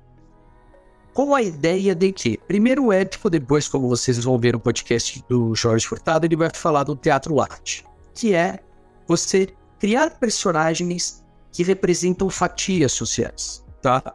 com 1.14 1.34
a 1.34 1.42
ideia 1.42 1.94
de 1.96 2.12
que, 2.12 2.38
primeiro 2.48 2.86
o 2.86 2.94
épico, 2.94 3.30
depois, 3.30 3.68
como 3.68 3.90
vocês 3.90 4.24
vão 4.24 4.38
ver 4.38 4.54
no 4.54 4.60
podcast 4.60 5.24
do 5.28 5.56
Jorge 5.56 5.88
Furtado, 5.88 6.26
ele 6.26 6.36
vai 6.36 6.50
falar 6.54 6.84
do 6.84 6.96
teatro 6.96 7.40
arte, 7.42 7.86
que 8.14 8.34
é 8.34 8.60
você 9.08 9.50
criar 9.80 10.12
personagens 10.20 11.24
que 11.52 11.64
representam 11.64 12.30
fatias 12.30 12.92
sociais 12.92 13.64
tá? 13.82 14.14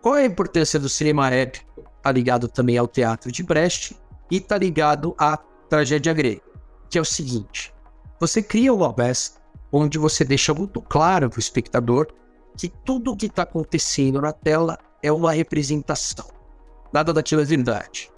Qual 0.00 0.16
é 0.16 0.22
a 0.22 0.26
importância 0.26 0.78
do 0.78 0.88
cinema 0.88 1.30
épico? 1.30 1.84
Tá 2.02 2.12
ligado 2.12 2.48
também 2.48 2.78
ao 2.78 2.86
teatro 2.86 3.32
de 3.32 3.42
Brecht 3.42 3.96
e 4.30 4.40
tá 4.40 4.56
ligado 4.56 5.14
à 5.18 5.36
tragédia 5.68 6.12
grega, 6.12 6.42
que 6.88 6.98
é 6.98 7.00
o 7.00 7.04
seguinte: 7.04 7.74
você 8.20 8.42
cria 8.42 8.72
uma 8.72 8.92
peça 8.92 9.32
onde 9.72 9.98
você 9.98 10.24
deixa 10.24 10.54
muito 10.54 10.80
claro 10.80 11.28
para 11.28 11.38
o 11.38 11.40
espectador 11.40 12.08
que 12.56 12.68
tudo 12.68 13.12
o 13.12 13.16
que 13.16 13.26
está 13.26 13.42
acontecendo 13.42 14.20
na 14.20 14.32
tela 14.32 14.78
é 15.02 15.10
uma 15.10 15.32
representação. 15.32 16.35
Nada 16.92 17.12
é 17.12 17.44
verdade. 17.44 18.10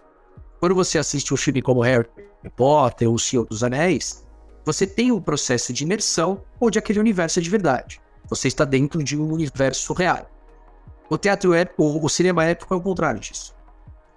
Quando 0.61 0.75
você 0.75 0.99
assiste 0.99 1.33
um 1.33 1.37
filme 1.37 1.63
como 1.63 1.83
Harry 1.83 2.09
Potter 2.57 3.09
ou 3.09 3.15
O 3.15 3.19
Senhor 3.19 3.47
dos 3.47 3.63
Anéis, 3.63 4.27
você 4.65 4.87
tem 4.87 5.11
um 5.13 5.21
processo 5.21 5.73
de 5.73 5.85
imersão 5.85 6.43
onde 6.61 6.79
aquele 6.79 6.99
universo 6.99 7.39
é 7.39 7.43
de 7.43 7.51
verdade. 7.51 8.01
Você 8.29 8.49
está 8.49 8.65
dentro 8.65 9.03
de 9.03 9.17
um 9.17 9.33
universo 9.33 9.93
real. 9.95 10.29
O 11.09 11.17
teatro 11.17 11.55
épico, 11.55 12.05
o 12.05 12.09
cinema 12.09 12.45
épico 12.45 12.75
é 12.75 12.77
o 12.77 12.81
contrário 12.81 13.21
disso. 13.21 13.55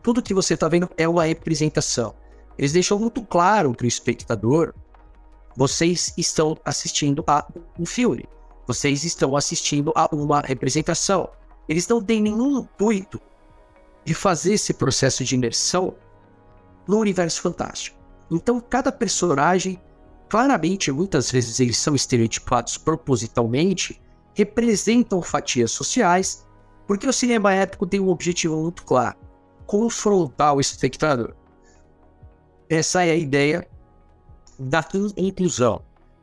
Tudo 0.04 0.22
que 0.22 0.34
você 0.34 0.56
está 0.56 0.68
vendo 0.68 0.90
é 0.98 1.08
uma 1.08 1.24
representação. 1.24 2.14
Eles 2.58 2.74
deixam 2.74 3.00
muito 3.00 3.22
claro 3.24 3.74
para 3.74 3.86
o 3.86 3.88
espectador: 3.88 4.74
vocês 5.56 6.14
estão 6.18 6.58
assistindo 6.66 7.24
a 7.28 7.48
um 7.80 7.86
filme, 7.86 8.28
vocês 8.68 9.04
estão 9.06 9.38
assistindo 9.38 9.94
a 9.96 10.14
uma 10.14 10.42
representação. 10.42 11.30
Eles 11.70 11.88
não 11.88 12.04
têm 12.04 12.22
nenhum 12.22 12.60
intuito 12.60 13.22
de 14.04 14.14
fazer 14.14 14.54
esse 14.54 14.74
processo 14.74 15.24
de 15.24 15.36
imersão 15.36 15.96
no 16.88 16.98
universo 16.98 17.42
fantástico. 17.42 17.98
Então, 18.30 18.60
cada 18.60 18.92
personagem, 18.92 19.82
claramente, 20.30 20.92
muitas 20.92 21.30
vezes 21.32 21.60
eles 21.60 21.78
são 21.78 21.94
estereotipados 21.94 22.78
propositalmente, 22.78 24.02
representam 24.34 25.22
fatias 25.22 25.72
sociais 25.72 26.46
porque 26.88 27.08
o 27.08 27.14
cinema 27.14 27.54
épico 27.54 27.86
tem 27.86 28.00
um 28.00 28.10
objetivo 28.10 28.62
muito 28.62 28.84
claro: 28.84 29.18
confrontar 29.66 30.54
o 30.56 30.60
espectador. 30.60 31.34
Essa 32.70 33.06
é 33.06 33.12
a 33.12 33.16
ideia 33.16 33.68
da 34.58 34.86
inclusão. 35.18 35.82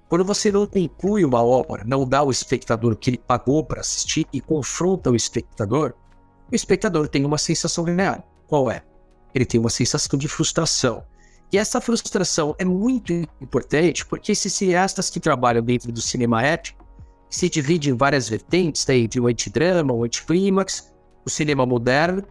Quando 0.09 0.25
você 0.25 0.51
não 0.51 0.69
inclui 0.75 1.25
uma 1.25 1.43
obra, 1.43 1.85
não 1.85 2.07
dá 2.07 2.19
ao 2.19 2.31
espectador 2.31 2.93
o 2.93 2.97
que 2.97 3.11
ele 3.11 3.19
pagou 3.19 3.65
para 3.65 3.81
assistir 3.81 4.27
e 4.33 4.41
confronta 4.41 5.11
o 5.11 5.17
espectador, 5.17 5.95
o 6.51 6.55
espectador 6.55 7.09
tem 7.09 7.25
uma 7.25 7.39
sensação 7.39 7.85
real. 7.85 8.23
Qual 8.47 8.71
é? 8.71 8.83
Ele 9.35 9.45
tem 9.45 9.61
uma 9.61 9.71
sensação 9.71 10.19
de 10.19 10.29
frustração. 10.29 11.05
E 11.53 11.59
essa 11.59 11.81
frustração 11.81 12.55
é 12.59 12.65
muito 12.65 13.13
importante 13.41 14.05
porque 14.05 14.33
esses 14.33 14.53
cineastas 14.53 15.09
que 15.09 15.21
trabalham 15.21 15.63
dentro 15.63 15.91
do 15.91 16.01
cinema 16.01 16.43
épico, 16.43 16.87
se 17.31 17.49
divide 17.49 17.91
em 17.91 17.95
várias 17.95 18.29
vertentes, 18.29 18.85
tem 18.85 19.05
entre 19.05 19.21
o 19.21 19.27
antidrama, 19.27 19.93
o 19.93 20.05
anticlímax, 20.05 20.93
o 21.25 21.31
cinema 21.31 21.67
moderno, 21.67 22.25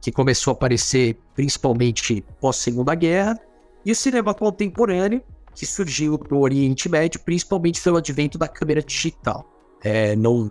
que 0.00 0.12
começou 0.12 0.50
a 0.50 0.54
aparecer 0.54 1.18
principalmente 1.34 2.24
pós-segunda 2.40 2.94
guerra, 2.94 3.38
e 3.84 3.92
o 3.92 3.96
cinema 3.96 4.34
contemporâneo, 4.34 5.22
que 5.54 5.66
surgiu 5.66 6.20
no 6.30 6.40
Oriente 6.40 6.88
Médio, 6.88 7.20
principalmente 7.20 7.80
pelo 7.80 7.96
advento 7.96 8.38
da 8.38 8.48
câmera 8.48 8.82
digital. 8.82 9.44
É, 9.82 10.14
não, 10.16 10.50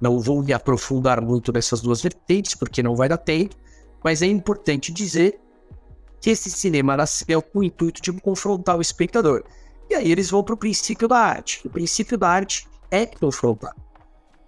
não 0.00 0.18
vou 0.18 0.42
me 0.42 0.52
aprofundar 0.52 1.20
muito 1.20 1.52
nessas 1.52 1.80
duas 1.80 2.00
vertentes, 2.00 2.54
porque 2.54 2.82
não 2.82 2.96
vai 2.96 3.08
dar 3.08 3.18
tempo, 3.18 3.54
mas 4.02 4.22
é 4.22 4.26
importante 4.26 4.92
dizer 4.92 5.38
que 6.20 6.30
esse 6.30 6.50
cinema 6.50 6.96
nasceu 6.96 7.42
com 7.42 7.60
o 7.60 7.64
intuito 7.64 8.00
de 8.00 8.12
confrontar 8.12 8.76
o 8.76 8.80
espectador. 8.80 9.44
E 9.88 9.94
aí 9.94 10.10
eles 10.10 10.30
vão 10.30 10.42
para 10.42 10.54
o 10.54 10.58
princípio 10.58 11.08
da 11.08 11.18
arte. 11.18 11.66
O 11.66 11.70
princípio 11.70 12.16
da 12.16 12.28
arte 12.28 12.68
é 12.90 13.06
confrontar. 13.06 13.74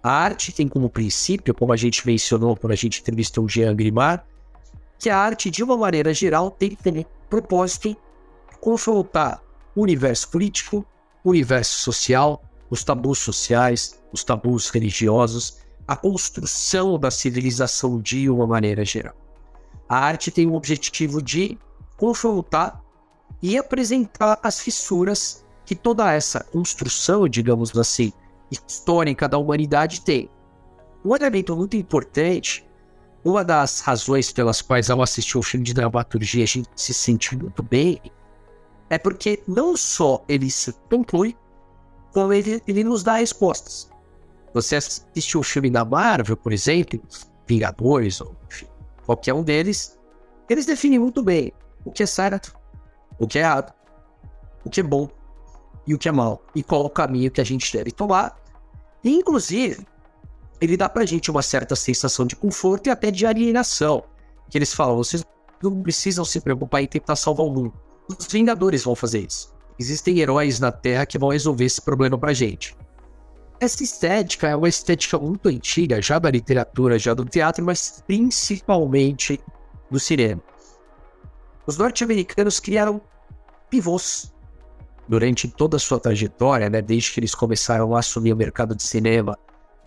A 0.01 0.11
arte 0.11 0.51
tem 0.51 0.67
como 0.67 0.89
princípio, 0.89 1.53
como 1.53 1.71
a 1.71 1.77
gente 1.77 2.05
mencionou 2.05 2.55
quando 2.55 2.73
a 2.73 2.75
gente 2.75 2.99
entrevistou 2.99 3.45
o 3.45 3.49
Jean 3.49 3.75
Grimard, 3.75 4.23
que 4.99 5.09
a 5.09 5.17
arte, 5.17 5.49
de 5.49 5.63
uma 5.63 5.77
maneira 5.77 6.13
geral, 6.13 6.51
tem 6.51 6.69
que 6.71 6.83
ter 6.83 7.05
propósito 7.29 7.95
confrontar 8.59 9.41
o 9.75 9.81
universo 9.81 10.29
político, 10.29 10.85
o 11.23 11.29
universo 11.29 11.79
social, 11.79 12.41
os 12.73 12.83
tabus 12.83 13.19
sociais, 13.19 14.03
os 14.11 14.23
tabus 14.23 14.71
religiosos, 14.71 15.59
a 15.87 15.95
construção 15.95 16.97
da 16.97 17.11
civilização 17.11 18.01
de 18.01 18.27
uma 18.27 18.47
maneira 18.47 18.83
geral. 18.83 19.13
A 19.87 19.99
arte 19.99 20.31
tem 20.31 20.47
o 20.47 20.55
objetivo 20.55 21.21
de 21.21 21.55
confrontar 21.97 22.83
e 23.43 23.59
apresentar 23.59 24.39
as 24.41 24.59
fissuras 24.59 25.45
que 25.67 25.75
toda 25.75 26.11
essa 26.11 26.43
construção, 26.45 27.27
digamos 27.27 27.77
assim, 27.77 28.11
histórica 28.49 29.29
da 29.29 29.37
humanidade 29.37 30.01
tem. 30.01 30.27
Um 31.05 31.15
elemento 31.15 31.55
muito 31.55 31.77
importante, 31.77 32.67
uma 33.23 33.43
das 33.43 33.81
razões 33.81 34.31
pelas 34.31 34.63
quais 34.63 34.89
ao 34.89 34.99
assistir 34.99 35.37
o 35.37 35.43
filme 35.43 35.63
de 35.63 35.75
dramaturgia 35.75 36.43
a 36.43 36.47
gente 36.47 36.69
se 36.75 36.91
sente 36.91 37.37
muito 37.37 37.61
bem, 37.61 38.01
é 38.89 38.97
porque 38.97 39.43
não 39.47 39.77
só 39.77 40.25
ele 40.27 40.49
se 40.49 40.73
conclui, 40.89 41.37
como 42.13 42.31
ele, 42.31 42.61
ele 42.67 42.83
nos 42.83 43.03
dá 43.03 43.15
respostas. 43.15 43.89
Você 44.53 44.75
assistiu 44.75 45.39
o 45.39 45.43
filme 45.43 45.69
da 45.69 45.83
Marvel, 45.83 46.37
por 46.37 46.53
exemplo, 46.53 47.01
Vingadores, 47.47 48.21
ou 48.21 48.35
enfim, 48.49 48.67
qualquer 49.05 49.33
um 49.33 49.43
deles, 49.43 49.99
eles 50.49 50.65
definem 50.65 50.99
muito 50.99 51.23
bem 51.23 51.51
o 51.83 51.91
que 51.91 52.03
é 52.03 52.05
certo, 52.05 52.55
o 53.19 53.27
que 53.27 53.39
é 53.39 53.41
errado, 53.41 53.73
o 54.63 54.69
que 54.69 54.79
é 54.79 54.83
bom 54.83 55.09
e 55.85 55.93
o 55.93 55.97
que 55.97 56.07
é 56.07 56.11
mal, 56.11 56.41
e 56.55 56.63
qual 56.63 56.83
é 56.83 56.85
o 56.85 56.89
caminho 56.89 57.31
que 57.31 57.41
a 57.41 57.43
gente 57.43 57.75
deve 57.75 57.91
tomar. 57.91 58.39
E, 59.03 59.13
inclusive, 59.13 59.85
ele 60.61 60.77
dá 60.77 60.87
pra 60.87 61.05
gente 61.05 61.29
uma 61.29 61.41
certa 61.41 61.75
sensação 61.75 62.25
de 62.25 62.35
conforto 62.35 62.87
e 62.87 62.89
até 62.89 63.11
de 63.11 63.25
alienação. 63.25 64.03
Que 64.49 64.57
eles 64.57 64.73
falam, 64.73 64.95
vocês 64.95 65.25
não 65.61 65.81
precisam 65.81 66.23
se 66.23 66.39
preocupar 66.39 66.81
em 66.81 66.87
tentar 66.87 67.15
salvar 67.15 67.45
o 67.45 67.49
mundo. 67.49 67.73
Os 68.07 68.27
Vingadores 68.27 68.83
vão 68.83 68.95
fazer 68.95 69.25
isso. 69.27 69.52
Existem 69.79 70.19
heróis 70.19 70.59
na 70.59 70.71
Terra 70.71 71.05
que 71.05 71.17
vão 71.17 71.29
resolver 71.29 71.65
esse 71.65 71.81
problema 71.81 72.17
pra 72.17 72.33
gente. 72.33 72.75
Essa 73.59 73.83
estética 73.83 74.47
é 74.47 74.55
uma 74.55 74.67
estética 74.67 75.17
muito 75.17 75.47
antiga, 75.47 76.01
já 76.01 76.19
da 76.19 76.29
literatura, 76.29 76.99
já 76.99 77.13
do 77.13 77.25
teatro, 77.25 77.63
mas 77.63 78.03
principalmente 78.05 79.39
do 79.89 79.99
cinema. 79.99 80.41
Os 81.65 81.77
norte-americanos 81.77 82.59
criaram 82.59 83.01
pivôs 83.69 84.33
durante 85.07 85.47
toda 85.47 85.77
a 85.77 85.79
sua 85.79 85.99
trajetória, 85.99 86.69
né, 86.69 86.81
desde 86.81 87.11
que 87.11 87.19
eles 87.19 87.33
começaram 87.33 87.95
a 87.95 87.99
assumir 87.99 88.33
o 88.33 88.37
mercado 88.37 88.75
de 88.75 88.83
cinema 88.83 89.37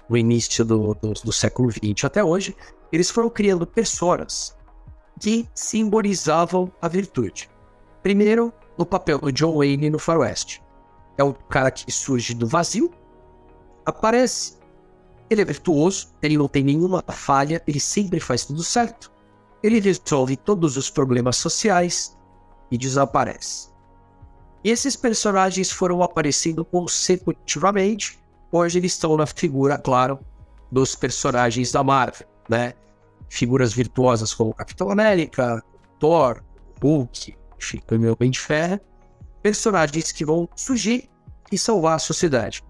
no 0.08 0.16
início 0.16 0.64
do, 0.64 0.94
do, 0.94 1.12
do 1.12 1.32
século 1.32 1.70
XX 1.70 2.04
até 2.04 2.22
hoje, 2.22 2.56
eles 2.92 3.10
foram 3.10 3.28
criando 3.28 3.66
personas 3.66 4.56
que 5.20 5.48
simbolizavam 5.54 6.70
a 6.80 6.88
virtude. 6.88 7.50
Primeiro, 8.02 8.52
no 8.78 8.86
papel 8.86 9.18
do 9.18 9.32
John 9.32 9.56
Wayne 9.56 9.90
no 9.90 9.98
Faroeste. 9.98 10.62
É 11.18 11.24
um 11.24 11.32
cara 11.32 11.70
que 11.70 11.90
surge 11.90 12.34
do 12.34 12.46
vazio, 12.46 12.92
aparece, 13.84 14.56
ele 15.30 15.42
é 15.42 15.44
virtuoso, 15.44 16.08
ele 16.22 16.36
não 16.36 16.48
tem 16.48 16.62
nenhuma 16.62 17.02
falha, 17.08 17.62
ele 17.66 17.80
sempre 17.80 18.20
faz 18.20 18.44
tudo 18.44 18.62
certo. 18.62 19.10
Ele 19.62 19.80
resolve 19.80 20.36
todos 20.36 20.76
os 20.76 20.90
problemas 20.90 21.36
sociais 21.36 22.16
e 22.70 22.78
desaparece. 22.78 23.70
E 24.62 24.70
esses 24.70 24.96
personagens 24.96 25.70
foram 25.70 26.02
aparecendo 26.02 26.64
consecutivamente. 26.64 28.18
Hoje 28.52 28.78
eles 28.78 28.92
estão 28.92 29.16
na 29.16 29.26
figura, 29.26 29.78
claro, 29.78 30.18
dos 30.70 30.94
personagens 30.94 31.72
da 31.72 31.82
Marvel, 31.82 32.26
né? 32.48 32.74
Figuras 33.28 33.72
virtuosas 33.72 34.32
como 34.34 34.54
Capitão 34.54 34.90
América, 34.90 35.62
Thor, 35.98 36.42
Hulk, 36.82 37.36
Chico 37.58 37.94
e 37.94 37.98
meu 37.98 38.16
bem 38.16 38.30
de 38.30 38.40
ferro. 38.40 38.80
Personagens 39.42 40.12
que 40.12 40.24
vão 40.24 40.48
surgir 40.56 41.08
e 41.50 41.58
salvar 41.58 41.96
a 41.96 41.98
sociedade. 41.98 42.62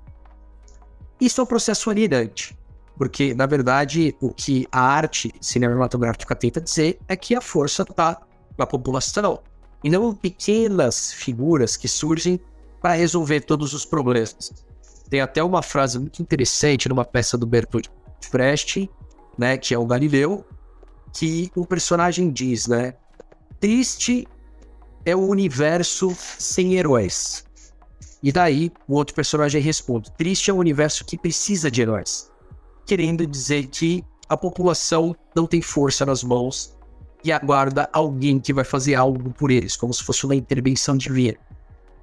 Isso 1.20 1.40
é 1.40 1.44
um 1.44 1.46
processo 1.46 1.90
alienante. 1.90 2.56
Porque, 2.96 3.34
na 3.34 3.46
verdade, 3.46 4.14
o 4.20 4.32
que 4.32 4.66
a 4.72 4.80
arte 4.80 5.32
cinematográfica 5.40 6.34
tenta 6.34 6.60
dizer 6.60 6.98
é 7.08 7.16
que 7.16 7.34
a 7.34 7.40
força 7.40 7.82
está 7.82 8.20
na 8.56 8.66
população. 8.66 9.42
E 9.84 9.90
não 9.90 10.14
pequenas 10.14 11.12
figuras 11.12 11.76
que 11.76 11.88
surgem 11.88 12.40
para 12.80 12.94
resolver 12.94 13.40
todos 13.42 13.72
os 13.74 13.84
problemas. 13.84 14.64
Tem 15.10 15.20
até 15.20 15.42
uma 15.42 15.62
frase 15.62 15.98
muito 15.98 16.20
interessante 16.22 16.88
numa 16.88 17.04
peça 17.04 17.36
do 17.36 17.46
Bertolt 17.46 17.88
Brecht, 18.30 18.90
né, 19.38 19.56
que 19.56 19.74
é 19.74 19.78
o 19.78 19.86
Galileu, 19.86 20.44
que 21.12 21.50
o 21.54 21.66
personagem 21.66 22.30
diz, 22.30 22.66
né? 22.66 22.94
Triste 23.60 24.26
é 25.06 25.16
o 25.16 25.26
universo 25.26 26.14
sem 26.38 26.74
heróis. 26.74 27.46
E 28.22 28.30
daí 28.30 28.70
o 28.86 28.94
outro 28.94 29.14
personagem 29.14 29.62
responde: 29.62 30.12
Triste 30.12 30.50
é 30.50 30.52
o 30.52 30.58
universo 30.58 31.04
que 31.04 31.16
precisa 31.16 31.70
de 31.70 31.80
heróis 31.80 32.30
querendo 32.86 33.26
dizer 33.26 33.66
que 33.66 34.04
a 34.28 34.36
população 34.36 35.14
não 35.34 35.46
tem 35.46 35.60
força 35.60 36.06
nas 36.06 36.22
mãos 36.22 36.74
e 37.22 37.32
aguarda 37.32 37.90
alguém 37.92 38.38
que 38.38 38.52
vai 38.52 38.64
fazer 38.64 38.94
algo 38.94 39.30
por 39.32 39.50
eles, 39.50 39.76
como 39.76 39.92
se 39.92 40.04
fosse 40.04 40.24
uma 40.24 40.36
intervenção 40.36 40.96
divina. 40.96 41.36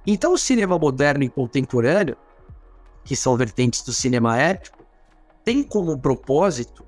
Então, 0.06 0.34
o 0.34 0.38
cinema 0.38 0.78
moderno 0.78 1.24
e 1.24 1.30
contemporâneo, 1.30 2.16
que 3.02 3.16
são 3.16 3.36
vertentes 3.36 3.82
do 3.82 3.92
cinema 3.92 4.38
épico, 4.38 4.84
tem 5.42 5.62
como 5.62 5.98
propósito 5.98 6.84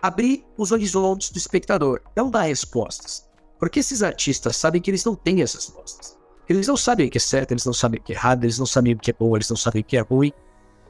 abrir 0.00 0.44
os 0.56 0.70
horizontes 0.70 1.30
do 1.30 1.38
espectador, 1.38 2.00
não 2.16 2.30
dar 2.30 2.42
respostas. 2.42 3.28
Porque 3.60 3.78
esses 3.78 4.02
artistas 4.02 4.56
sabem 4.56 4.80
que 4.80 4.90
eles 4.90 5.04
não 5.04 5.14
têm 5.14 5.42
essas 5.42 5.66
respostas. 5.66 6.18
Eles 6.48 6.66
não 6.66 6.76
sabem 6.76 7.06
o 7.06 7.10
que 7.10 7.18
é 7.18 7.20
certo, 7.20 7.52
eles 7.52 7.64
não 7.64 7.72
sabem 7.72 8.00
o 8.00 8.02
que 8.02 8.12
é 8.12 8.16
errado, 8.16 8.42
eles 8.42 8.58
não 8.58 8.66
sabem 8.66 8.94
o 8.94 8.98
que 8.98 9.10
é 9.10 9.14
bom, 9.14 9.36
eles 9.36 9.48
não 9.48 9.56
sabem 9.56 9.82
o 9.82 9.84
que 9.84 9.96
é 9.96 10.00
ruim. 10.00 10.32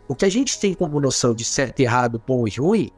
O 0.09 0.15
que 0.15 0.25
a 0.25 0.31
gente 0.31 0.59
tem 0.59 0.73
como 0.73 1.01
noção 1.01 1.35
de 1.35 1.45
certo 1.45 1.81
errado, 1.81 2.23
bom 2.27 2.47
e 2.47 2.51
ruim, 2.51 2.91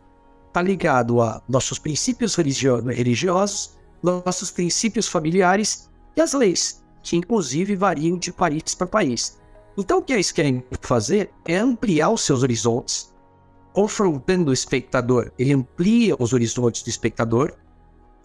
está 0.47 0.63
ligado 0.63 1.21
a 1.21 1.43
nossos 1.49 1.79
princípios 1.79 2.35
religio 2.35 2.81
religiosos, 2.85 3.77
nossos 4.03 4.51
princípios 4.51 5.09
familiares 5.09 5.91
e 6.15 6.21
as 6.21 6.35
leis, 6.35 6.85
que 7.03 7.17
inclusive 7.17 7.75
variam 7.75 8.19
de 8.19 8.33
país 8.33 8.75
para 8.75 8.87
país. 8.87 9.41
Então, 9.77 9.99
o 9.99 10.03
que 10.03 10.13
eles 10.13 10.31
querem 10.31 10.63
fazer 10.83 11.33
é 11.47 11.57
ampliar 11.57 12.11
os 12.11 12.21
seus 12.21 12.43
horizontes, 12.43 13.13
confrontando 13.73 14.51
o 14.51 14.55
espectador. 14.55 15.33
Ele 15.39 15.55
amplia 15.55 16.15
os 16.19 16.35
horizontes 16.35 16.83
do 16.83 16.91
espectador, 16.91 17.55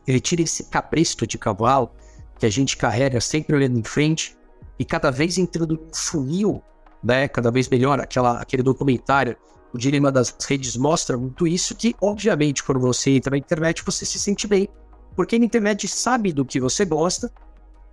ele 0.08 0.20
tira 0.22 0.42
esse 0.42 0.64
capresto 0.66 1.28
de 1.28 1.38
cavalo 1.38 1.92
que 2.40 2.46
a 2.46 2.50
gente 2.50 2.78
carrega 2.78 3.20
sempre 3.20 3.56
olhando 3.56 3.78
em 3.78 3.84
frente 3.84 4.38
e 4.80 4.86
cada 4.86 5.12
vez 5.12 5.38
entrando 5.38 5.74
num 5.74 5.94
funil 5.94 6.64
né, 7.04 7.28
cada 7.28 7.52
vez 7.52 7.68
melhor. 7.68 8.00
Aquela, 8.00 8.40
aquele 8.40 8.64
documentário, 8.64 9.36
O 9.74 9.78
Dilema 9.78 10.12
das 10.12 10.36
Redes, 10.48 10.78
mostra 10.78 11.18
muito 11.18 11.46
isso, 11.46 11.76
que 11.76 11.96
obviamente 12.02 12.64
quando 12.64 12.80
você 12.80 13.12
entra 13.12 13.32
na 13.32 13.38
internet, 13.38 13.84
você 13.84 14.06
se 14.06 14.18
sente 14.18 14.48
bem. 14.48 14.70
Porque 15.16 15.36
a 15.36 15.40
internet 15.40 15.88
sabe 15.88 16.32
do 16.32 16.46
que 16.46 16.60
você 16.60 16.86
gosta 16.86 17.32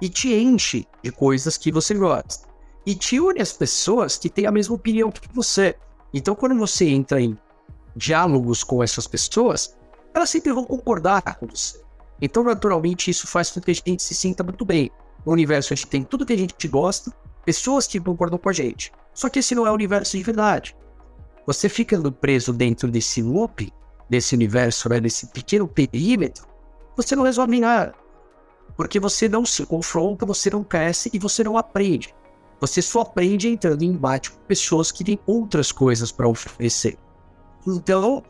e 0.00 0.08
te 0.08 0.32
enche 0.32 0.86
de 1.02 1.10
coisas 1.10 1.56
que 1.56 1.72
você 1.72 1.94
gosta. 1.94 2.46
E 2.86 2.94
te 2.94 3.18
une 3.18 3.40
as 3.40 3.52
pessoas 3.52 4.18
que 4.18 4.28
têm 4.28 4.46
a 4.46 4.52
mesma 4.52 4.74
opinião 4.74 5.10
que 5.10 5.26
você. 5.32 5.74
Então, 6.12 6.34
quando 6.34 6.56
você 6.56 6.86
entra 6.86 7.20
em 7.20 7.36
diálogos 7.96 8.62
com 8.62 8.82
essas 8.82 9.06
pessoas, 9.06 9.74
elas 10.12 10.28
sempre 10.28 10.52
vão 10.52 10.64
concordar 10.64 11.22
com 11.38 11.46
você. 11.46 11.83
Então, 12.24 12.42
naturalmente, 12.42 13.10
isso 13.10 13.26
faz 13.26 13.50
com 13.50 13.60
que 13.60 13.70
a 13.70 13.74
gente 13.74 14.02
se 14.02 14.14
sinta 14.14 14.42
muito 14.42 14.64
bem. 14.64 14.90
No 15.26 15.32
universo, 15.32 15.74
a 15.74 15.76
gente 15.76 15.88
tem 15.88 16.02
tudo 16.02 16.24
que 16.24 16.32
a 16.32 16.38
gente 16.38 16.66
gosta, 16.68 17.12
pessoas 17.44 17.86
que 17.86 18.00
concordam 18.00 18.38
com 18.38 18.48
a 18.48 18.52
gente. 18.52 18.90
Só 19.12 19.28
que 19.28 19.40
esse 19.40 19.54
não 19.54 19.66
é 19.66 19.70
o 19.70 19.74
universo 19.74 20.16
de 20.16 20.22
verdade. 20.22 20.74
Você 21.46 21.68
ficando 21.68 22.10
preso 22.10 22.50
dentro 22.50 22.90
desse 22.90 23.20
loop, 23.20 23.70
desse 24.08 24.34
universo, 24.34 24.88
né, 24.88 25.00
desse 25.00 25.26
pequeno 25.26 25.68
perímetro, 25.68 26.46
você 26.96 27.14
não 27.14 27.24
resolve 27.24 27.60
nada. 27.60 27.94
Porque 28.74 28.98
você 28.98 29.28
não 29.28 29.44
se 29.44 29.66
confronta, 29.66 30.24
você 30.24 30.48
não 30.48 30.64
cresce 30.64 31.10
e 31.12 31.18
você 31.18 31.44
não 31.44 31.58
aprende. 31.58 32.14
Você 32.58 32.80
só 32.80 33.02
aprende 33.02 33.48
entrando 33.48 33.82
em 33.82 33.90
embate 33.90 34.30
com 34.30 34.40
pessoas 34.46 34.90
que 34.90 35.04
têm 35.04 35.18
outras 35.26 35.70
coisas 35.70 36.10
para 36.10 36.26
oferecer. 36.26 36.96
Então, 37.66 38.22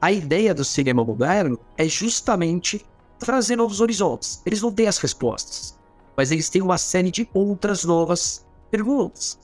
a 0.00 0.12
ideia 0.12 0.54
do 0.54 0.64
cinema 0.64 1.04
moderno 1.04 1.58
é 1.76 1.88
justamente 1.88 2.86
trazer 3.20 3.56
novos 3.56 3.80
horizontes. 3.80 4.42
Eles 4.44 4.60
não 4.60 4.72
têm 4.72 4.88
as 4.88 4.98
respostas, 4.98 5.78
mas 6.16 6.32
eles 6.32 6.48
têm 6.48 6.62
uma 6.62 6.78
série 6.78 7.10
de 7.10 7.28
outras 7.32 7.84
novas 7.84 8.46
perguntas. 8.70 9.38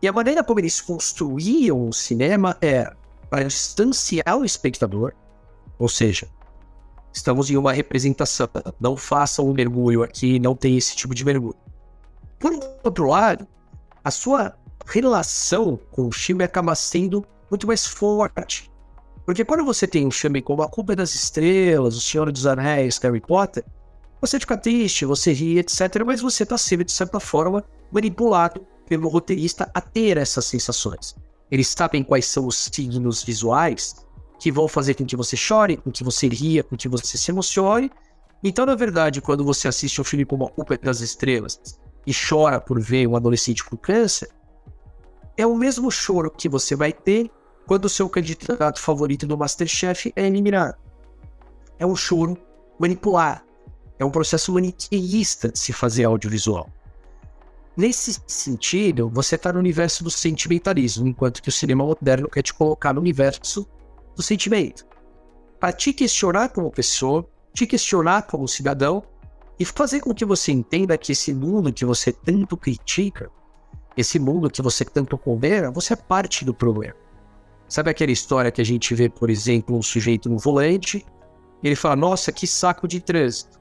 E 0.00 0.08
a 0.08 0.12
maneira 0.12 0.42
como 0.42 0.58
eles 0.58 0.80
construíam 0.80 1.88
o 1.88 1.92
cinema 1.92 2.56
é 2.60 2.92
para 3.30 3.44
distanciar 3.44 4.36
o 4.36 4.44
espectador, 4.44 5.12
ou 5.78 5.88
seja, 5.88 6.28
estamos 7.12 7.50
em 7.50 7.56
uma 7.56 7.72
representação, 7.72 8.48
não 8.80 8.96
façam 8.96 9.48
um 9.48 9.52
mergulho 9.52 10.02
aqui, 10.02 10.38
não 10.38 10.56
tem 10.56 10.76
esse 10.76 10.96
tipo 10.96 11.14
de 11.14 11.24
mergulho. 11.24 11.56
Por 12.38 12.52
outro 12.82 13.06
lado, 13.06 13.46
a 14.02 14.10
sua 14.10 14.56
relação 14.86 15.78
com 15.92 16.08
o 16.08 16.12
filme 16.12 16.42
acaba 16.42 16.74
sendo 16.74 17.24
muito 17.48 17.66
mais 17.66 17.86
forte. 17.86 18.71
Porque 19.24 19.44
quando 19.44 19.64
você 19.64 19.86
tem 19.86 20.06
um 20.06 20.10
filme 20.10 20.42
como 20.42 20.62
A 20.62 20.68
Culpa 20.68 20.96
das 20.96 21.14
Estrelas, 21.14 21.96
O 21.96 22.00
Senhor 22.00 22.30
dos 22.30 22.46
Anéis, 22.46 22.98
Harry 22.98 23.20
Potter, 23.20 23.64
você 24.20 24.38
fica 24.38 24.56
triste, 24.56 25.04
você 25.04 25.32
ri, 25.32 25.58
etc. 25.58 26.04
Mas 26.06 26.20
você 26.20 26.42
está 26.42 26.56
sendo, 26.56 26.84
de 26.84 26.92
certa 26.92 27.18
forma, 27.18 27.64
manipulado 27.90 28.66
pelo 28.86 29.08
roteirista 29.08 29.70
a 29.74 29.80
ter 29.80 30.16
essas 30.16 30.44
sensações. 30.44 31.16
Eles 31.50 31.68
sabem 31.68 32.02
quais 32.02 32.26
são 32.26 32.46
os 32.46 32.56
signos 32.72 33.22
visuais 33.22 34.06
que 34.38 34.50
vão 34.50 34.66
fazer 34.66 34.94
com 34.94 35.04
que 35.04 35.16
você 35.16 35.36
chore, 35.36 35.76
com 35.76 35.90
que 35.90 36.02
você 36.02 36.28
ria, 36.28 36.62
com 36.62 36.76
que 36.76 36.88
você 36.88 37.16
se 37.16 37.30
emocione. 37.30 37.90
Então, 38.42 38.66
na 38.66 38.74
verdade, 38.74 39.20
quando 39.20 39.44
você 39.44 39.68
assiste 39.68 40.00
um 40.00 40.04
filme 40.04 40.24
como 40.24 40.46
A 40.46 40.50
Culpa 40.50 40.76
das 40.78 41.00
Estrelas, 41.00 41.60
e 42.06 42.12
chora 42.12 42.60
por 42.60 42.80
ver 42.80 43.06
um 43.06 43.16
adolescente 43.16 43.64
com 43.64 43.76
câncer, 43.76 44.28
é 45.36 45.46
o 45.46 45.56
mesmo 45.56 45.90
choro 45.90 46.30
que 46.30 46.48
você 46.48 46.74
vai 46.74 46.92
ter 46.92 47.30
quando 47.66 47.86
o 47.86 47.88
seu 47.88 48.08
candidato 48.08 48.80
favorito 48.80 49.26
do 49.26 49.36
Masterchef 49.38 50.12
é 50.14 50.26
eliminado. 50.26 50.76
É 51.78 51.86
um 51.86 51.96
choro 51.96 52.36
manipular. 52.78 53.44
É 53.98 54.04
um 54.04 54.10
processo 54.10 54.52
maniqueísta 54.52 55.50
de 55.50 55.58
se 55.58 55.72
fazer 55.72 56.04
audiovisual. 56.04 56.68
Nesse 57.76 58.20
sentido, 58.26 59.08
você 59.08 59.36
está 59.36 59.52
no 59.52 59.58
universo 59.58 60.04
do 60.04 60.10
sentimentalismo, 60.10 61.06
enquanto 61.06 61.42
que 61.42 61.48
o 61.48 61.52
cinema 61.52 61.84
moderno 61.84 62.28
quer 62.28 62.42
te 62.42 62.52
colocar 62.52 62.92
no 62.92 63.00
universo 63.00 63.66
do 64.14 64.22
sentimento. 64.22 64.86
Para 65.58 65.72
te 65.72 65.92
questionar 65.92 66.50
como 66.50 66.70
pessoa, 66.70 67.26
te 67.54 67.66
questionar 67.66 68.22
como 68.22 68.46
cidadão 68.46 69.02
e 69.58 69.64
fazer 69.64 70.00
com 70.00 70.12
que 70.12 70.24
você 70.24 70.52
entenda 70.52 70.98
que 70.98 71.12
esse 71.12 71.32
mundo 71.32 71.72
que 71.72 71.84
você 71.84 72.12
tanto 72.12 72.56
critica, 72.56 73.30
esse 73.96 74.18
mundo 74.18 74.50
que 74.50 74.60
você 74.60 74.84
tanto 74.84 75.16
condena, 75.16 75.70
você 75.70 75.92
é 75.94 75.96
parte 75.96 76.44
do 76.44 76.52
problema. 76.52 77.01
Sabe 77.72 77.88
aquela 77.88 78.12
história 78.12 78.52
que 78.52 78.60
a 78.60 78.64
gente 78.66 78.94
vê, 78.94 79.08
por 79.08 79.30
exemplo, 79.30 79.74
um 79.74 79.80
sujeito 79.80 80.28
no 80.28 80.36
volante 80.36 81.06
ele 81.62 81.74
fala: 81.74 81.96
Nossa, 81.96 82.30
que 82.30 82.46
saco 82.46 82.86
de 82.86 83.00
trânsito. 83.00 83.58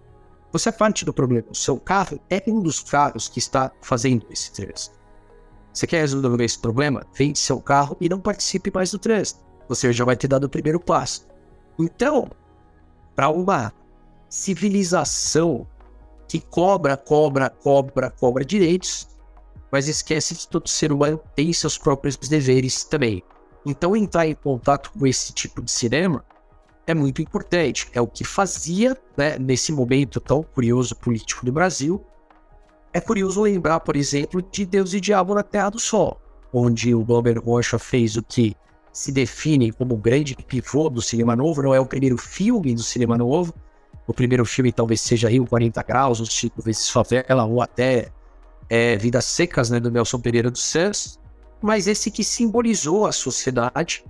Você 0.52 0.68
é 0.68 0.72
parte 0.74 1.06
do 1.06 1.14
problema. 1.14 1.48
O 1.50 1.56
seu 1.56 1.80
carro 1.80 2.20
é 2.30 2.44
um 2.46 2.60
dos 2.60 2.82
carros 2.82 3.30
que 3.30 3.40
está 3.40 3.72
fazendo 3.82 4.26
esse 4.30 4.52
trânsito. 4.52 5.00
Você 5.74 5.88
quer 5.88 6.02
resolver 6.02 6.44
esse 6.44 6.60
problema? 6.60 7.08
Vende 7.14 7.40
seu 7.40 7.62
carro 7.62 7.96
e 8.02 8.10
não 8.10 8.20
participe 8.20 8.70
mais 8.70 8.92
do 8.92 9.00
trânsito. 9.00 9.40
Você 9.70 9.94
já 9.94 10.04
vai 10.04 10.18
ter 10.18 10.28
dado 10.28 10.44
o 10.44 10.50
primeiro 10.50 10.82
passo. 10.82 11.26
Então, 11.80 12.30
para 13.16 13.30
uma 13.30 13.72
civilização 14.28 15.66
que 16.28 16.42
cobra, 16.42 16.98
cobra, 16.98 17.50
cobra, 17.50 18.12
cobra 18.12 18.44
direitos, 18.44 19.08
mas 19.72 19.88
esquece 19.88 20.36
que 20.36 20.50
todo 20.50 20.68
ser 20.68 20.92
humano 20.92 21.18
tem 21.34 21.54
seus 21.54 21.78
próprios 21.78 22.18
deveres 22.18 22.84
também. 22.84 23.24
Então, 23.66 23.96
entrar 23.96 24.28
em 24.28 24.36
contato 24.36 24.92
com 24.92 25.06
esse 25.06 25.34
tipo 25.34 25.62
de 25.62 25.72
cinema 25.72 26.24
é 26.88 26.94
muito 26.94 27.22
importante. 27.22 27.88
É 27.94 28.02
o 28.02 28.08
que 28.08 28.24
fazia, 28.24 28.98
né, 29.16 29.38
nesse 29.38 29.72
momento 29.72 30.20
tão 30.20 30.44
curioso 30.44 30.96
político 30.96 31.46
do 31.46 31.52
Brasil. 31.52 32.04
É 32.94 33.00
curioso 33.00 33.42
lembrar, 33.42 33.80
por 33.80 33.96
exemplo, 33.96 34.42
de 34.42 34.66
Deus 34.66 34.94
e 34.94 35.00
Diabo 35.00 35.34
na 35.34 35.44
Terra 35.44 35.70
do 35.70 35.80
Sol, 35.80 36.20
onde 36.52 36.94
o 36.94 37.04
Glauber 37.04 37.40
Rocha 37.40 37.80
fez 37.80 38.18
o 38.18 38.24
que 38.24 38.56
se 38.92 39.12
define 39.12 39.72
como 39.72 39.94
o 39.94 39.98
grande 39.98 40.36
pivô 40.36 40.90
do 40.90 41.02
cinema 41.02 41.36
novo. 41.36 41.62
Não 41.62 41.74
é 41.74 41.80
o 41.80 41.86
primeiro 41.86 42.18
filme 42.18 42.74
do 42.76 42.84
cinema 42.84 43.18
novo. 43.18 43.54
O 44.06 44.14
primeiro 44.14 44.44
filme 44.44 44.74
talvez 44.74 45.00
seja 45.00 45.30
Rio 45.30 45.46
40 45.46 45.82
Graus, 45.84 46.20
ou 46.20 46.26
Cinco 46.26 46.62
Vezes 46.62 46.90
Favela, 46.90 47.46
ou 47.46 47.62
até 47.62 48.12
é, 48.70 48.98
Vidas 48.98 49.26
Secas, 49.26 49.70
né, 49.70 49.80
do 49.80 49.90
Nelson 49.90 50.20
Pereira 50.20 50.52
dos 50.52 50.64
Santos. 50.64 51.18
Mas 51.62 51.88
esse 51.88 52.10
que 52.10 52.24
simbolizou 52.24 53.06
a 53.06 53.12
sociedade 53.12 54.04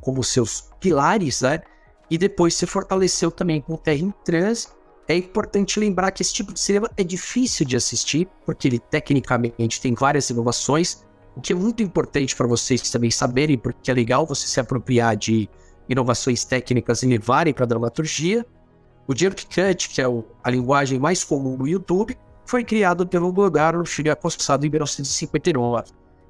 como 0.00 0.22
seus 0.22 0.70
pilares, 0.80 1.42
né? 1.42 1.62
e 2.10 2.16
depois 2.16 2.54
se 2.54 2.66
fortaleceu 2.66 3.30
também 3.30 3.60
com 3.60 3.76
Terra 3.76 3.98
em 3.98 4.12
Trans. 4.24 4.74
É 5.08 5.16
importante 5.16 5.78
lembrar 5.78 6.10
que 6.10 6.22
esse 6.22 6.32
tipo 6.32 6.52
de 6.52 6.60
cinema 6.60 6.90
é 6.96 7.04
difícil 7.04 7.64
de 7.64 7.76
assistir, 7.76 8.28
porque 8.44 8.66
ele 8.66 8.78
tecnicamente 8.78 9.80
tem 9.80 9.94
várias 9.94 10.30
inovações, 10.30 11.04
o 11.36 11.40
que 11.40 11.52
é 11.52 11.56
muito 11.56 11.82
importante 11.82 12.34
para 12.34 12.46
vocês 12.46 12.90
também 12.90 13.10
saberem, 13.10 13.58
porque 13.58 13.90
é 13.90 13.94
legal 13.94 14.26
você 14.26 14.48
se 14.48 14.58
apropriar 14.58 15.16
de 15.16 15.48
inovações 15.88 16.44
técnicas 16.44 17.02
e 17.02 17.06
levarem 17.06 17.52
para 17.52 17.64
a 17.64 17.68
dramaturgia. 17.68 18.44
O 19.06 19.16
Jump 19.16 19.46
Cut, 19.46 19.88
que 19.90 20.00
é 20.00 20.08
o, 20.08 20.24
a 20.42 20.50
linguagem 20.50 20.98
mais 20.98 21.22
comum 21.22 21.56
no 21.56 21.68
YouTube, 21.68 22.16
foi 22.44 22.64
criado 22.64 23.06
pelo 23.06 23.32
Godard 23.32 23.78
no 23.78 23.84
filme 23.84 24.10
Acostado 24.10 24.66
em 24.66 24.70
1959. 24.70 25.84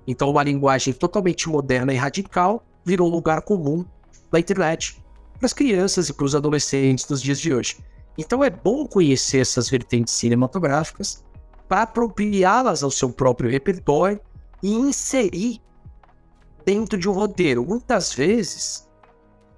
Então, 0.07 0.31
uma 0.31 0.42
linguagem 0.42 0.92
totalmente 0.92 1.49
moderna 1.49 1.92
e 1.92 1.97
radical 1.97 2.64
virou 2.85 3.09
lugar 3.09 3.42
comum 3.42 3.85
da 4.31 4.38
internet 4.38 5.03
para 5.38 5.47
as 5.47 5.53
crianças 5.53 6.09
e 6.09 6.12
para 6.12 6.25
os 6.25 6.35
adolescentes 6.35 7.05
dos 7.05 7.21
dias 7.21 7.40
de 7.40 7.53
hoje. 7.53 7.77
Então 8.19 8.42
é 8.42 8.49
bom 8.49 8.87
conhecer 8.87 9.40
essas 9.40 9.69
vertentes 9.69 10.14
cinematográficas 10.14 11.25
para 11.69 11.83
apropriá-las 11.83 12.83
ao 12.83 12.90
seu 12.90 13.11
próprio 13.11 13.51
repertório 13.51 14.21
e 14.62 14.73
inserir 14.73 15.61
dentro 16.64 16.99
de 16.99 17.09
um 17.09 17.12
roteiro. 17.12 17.64
Muitas 17.64 18.12
vezes, 18.12 18.88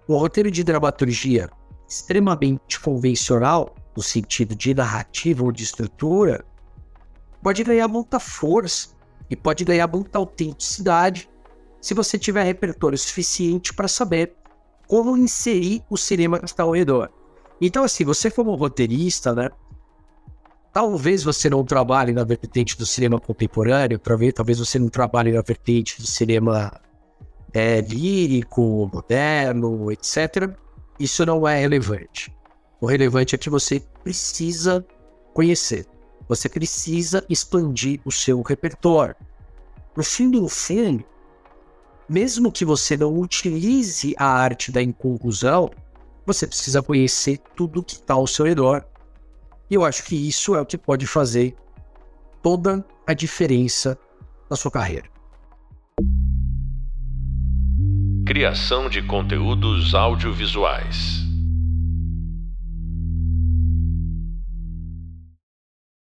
um 0.09 0.17
roteiro 0.17 0.51
de 0.51 0.65
dramaturgia 0.65 1.49
extremamente 1.89 2.81
convencional, 2.81 3.75
no 3.97 4.03
sentido 4.03 4.55
de 4.55 4.75
narrativa 4.75 5.45
ou 5.45 5.53
de 5.53 5.63
estrutura, 5.63 6.45
pode 7.43 7.63
ganhar 7.63 7.89
muita 7.89 8.19
força 8.19 8.89
e 9.31 9.37
pode 9.37 9.65
ganhar 9.65 9.87
muita 9.87 10.19
autenticidade 10.19 11.29
se 11.81 11.95
você 11.95 12.19
tiver 12.19 12.43
repertório 12.43 12.99
suficiente 12.99 13.73
para 13.73 13.89
saber 13.89 14.35
como 14.87 15.17
inserir 15.17 15.83
o 15.89 15.97
cinema 15.97 16.39
que 16.39 16.47
está 16.47 16.63
ao 16.63 16.73
redor. 16.73 17.11
Então, 17.61 17.85
assim, 17.85 18.05
você 18.05 18.31
como 18.31 18.55
roteirista, 18.55 19.35
né? 19.35 19.51
Talvez 20.73 21.25
você 21.25 21.51
não 21.51 21.65
trabalhe 21.65 22.13
na 22.13 22.25
vertente 22.25 22.77
do 22.79 22.87
cinema 22.87 23.21
contemporâneo, 23.21 24.01
talvez 24.35 24.59
você 24.59 24.79
não 24.79 24.89
trabalhe 24.89 25.33
na 25.33 25.43
vertente 25.43 26.01
do 26.01 26.07
cinema 26.07 26.81
é, 27.53 27.81
lírico, 27.81 28.91
moderno, 28.93 29.91
etc. 29.91 30.51
Isso 30.99 31.25
não 31.27 31.47
é 31.47 31.61
relevante. 31.61 32.33
O 32.81 32.87
relevante 32.87 33.35
é 33.35 33.39
que 33.39 33.51
você 33.51 33.83
precisa 34.03 34.87
conhecer. 35.35 35.87
Você 36.29 36.49
precisa 36.49 37.25
expandir 37.29 38.01
o 38.05 38.13
seu 38.13 38.43
repertório. 38.43 39.17
No 39.97 40.05
fim 40.05 40.31
do 40.31 40.47
filme, 40.49 41.05
mesmo 42.09 42.53
que 42.53 42.65
você 42.65 42.97
não 42.97 43.19
utilize 43.19 44.15
a 44.19 44.27
arte 44.27 44.71
da 44.71 44.83
inconclusão, 44.83 45.71
você 46.27 46.47
precisa 46.47 46.83
conhecer 46.83 47.39
tudo 47.57 47.83
que 47.83 47.95
está 47.95 48.15
ao 48.15 48.27
seu 48.27 48.45
redor. 48.45 48.85
E 49.71 49.75
eu 49.75 49.85
acho 49.85 50.05
que 50.05 50.15
isso 50.15 50.55
é 50.55 50.61
o 50.61 50.67
que 50.67 50.77
pode 50.77 51.07
fazer 51.07 51.57
toda 52.43 52.85
a 53.07 53.15
diferença 53.15 53.99
na 54.51 54.57
sua 54.57 54.71
carreira. 54.71 55.09
Criação 58.27 58.91
de 58.91 59.03
conteúdos 59.03 59.95
audiovisuais. 59.95 61.28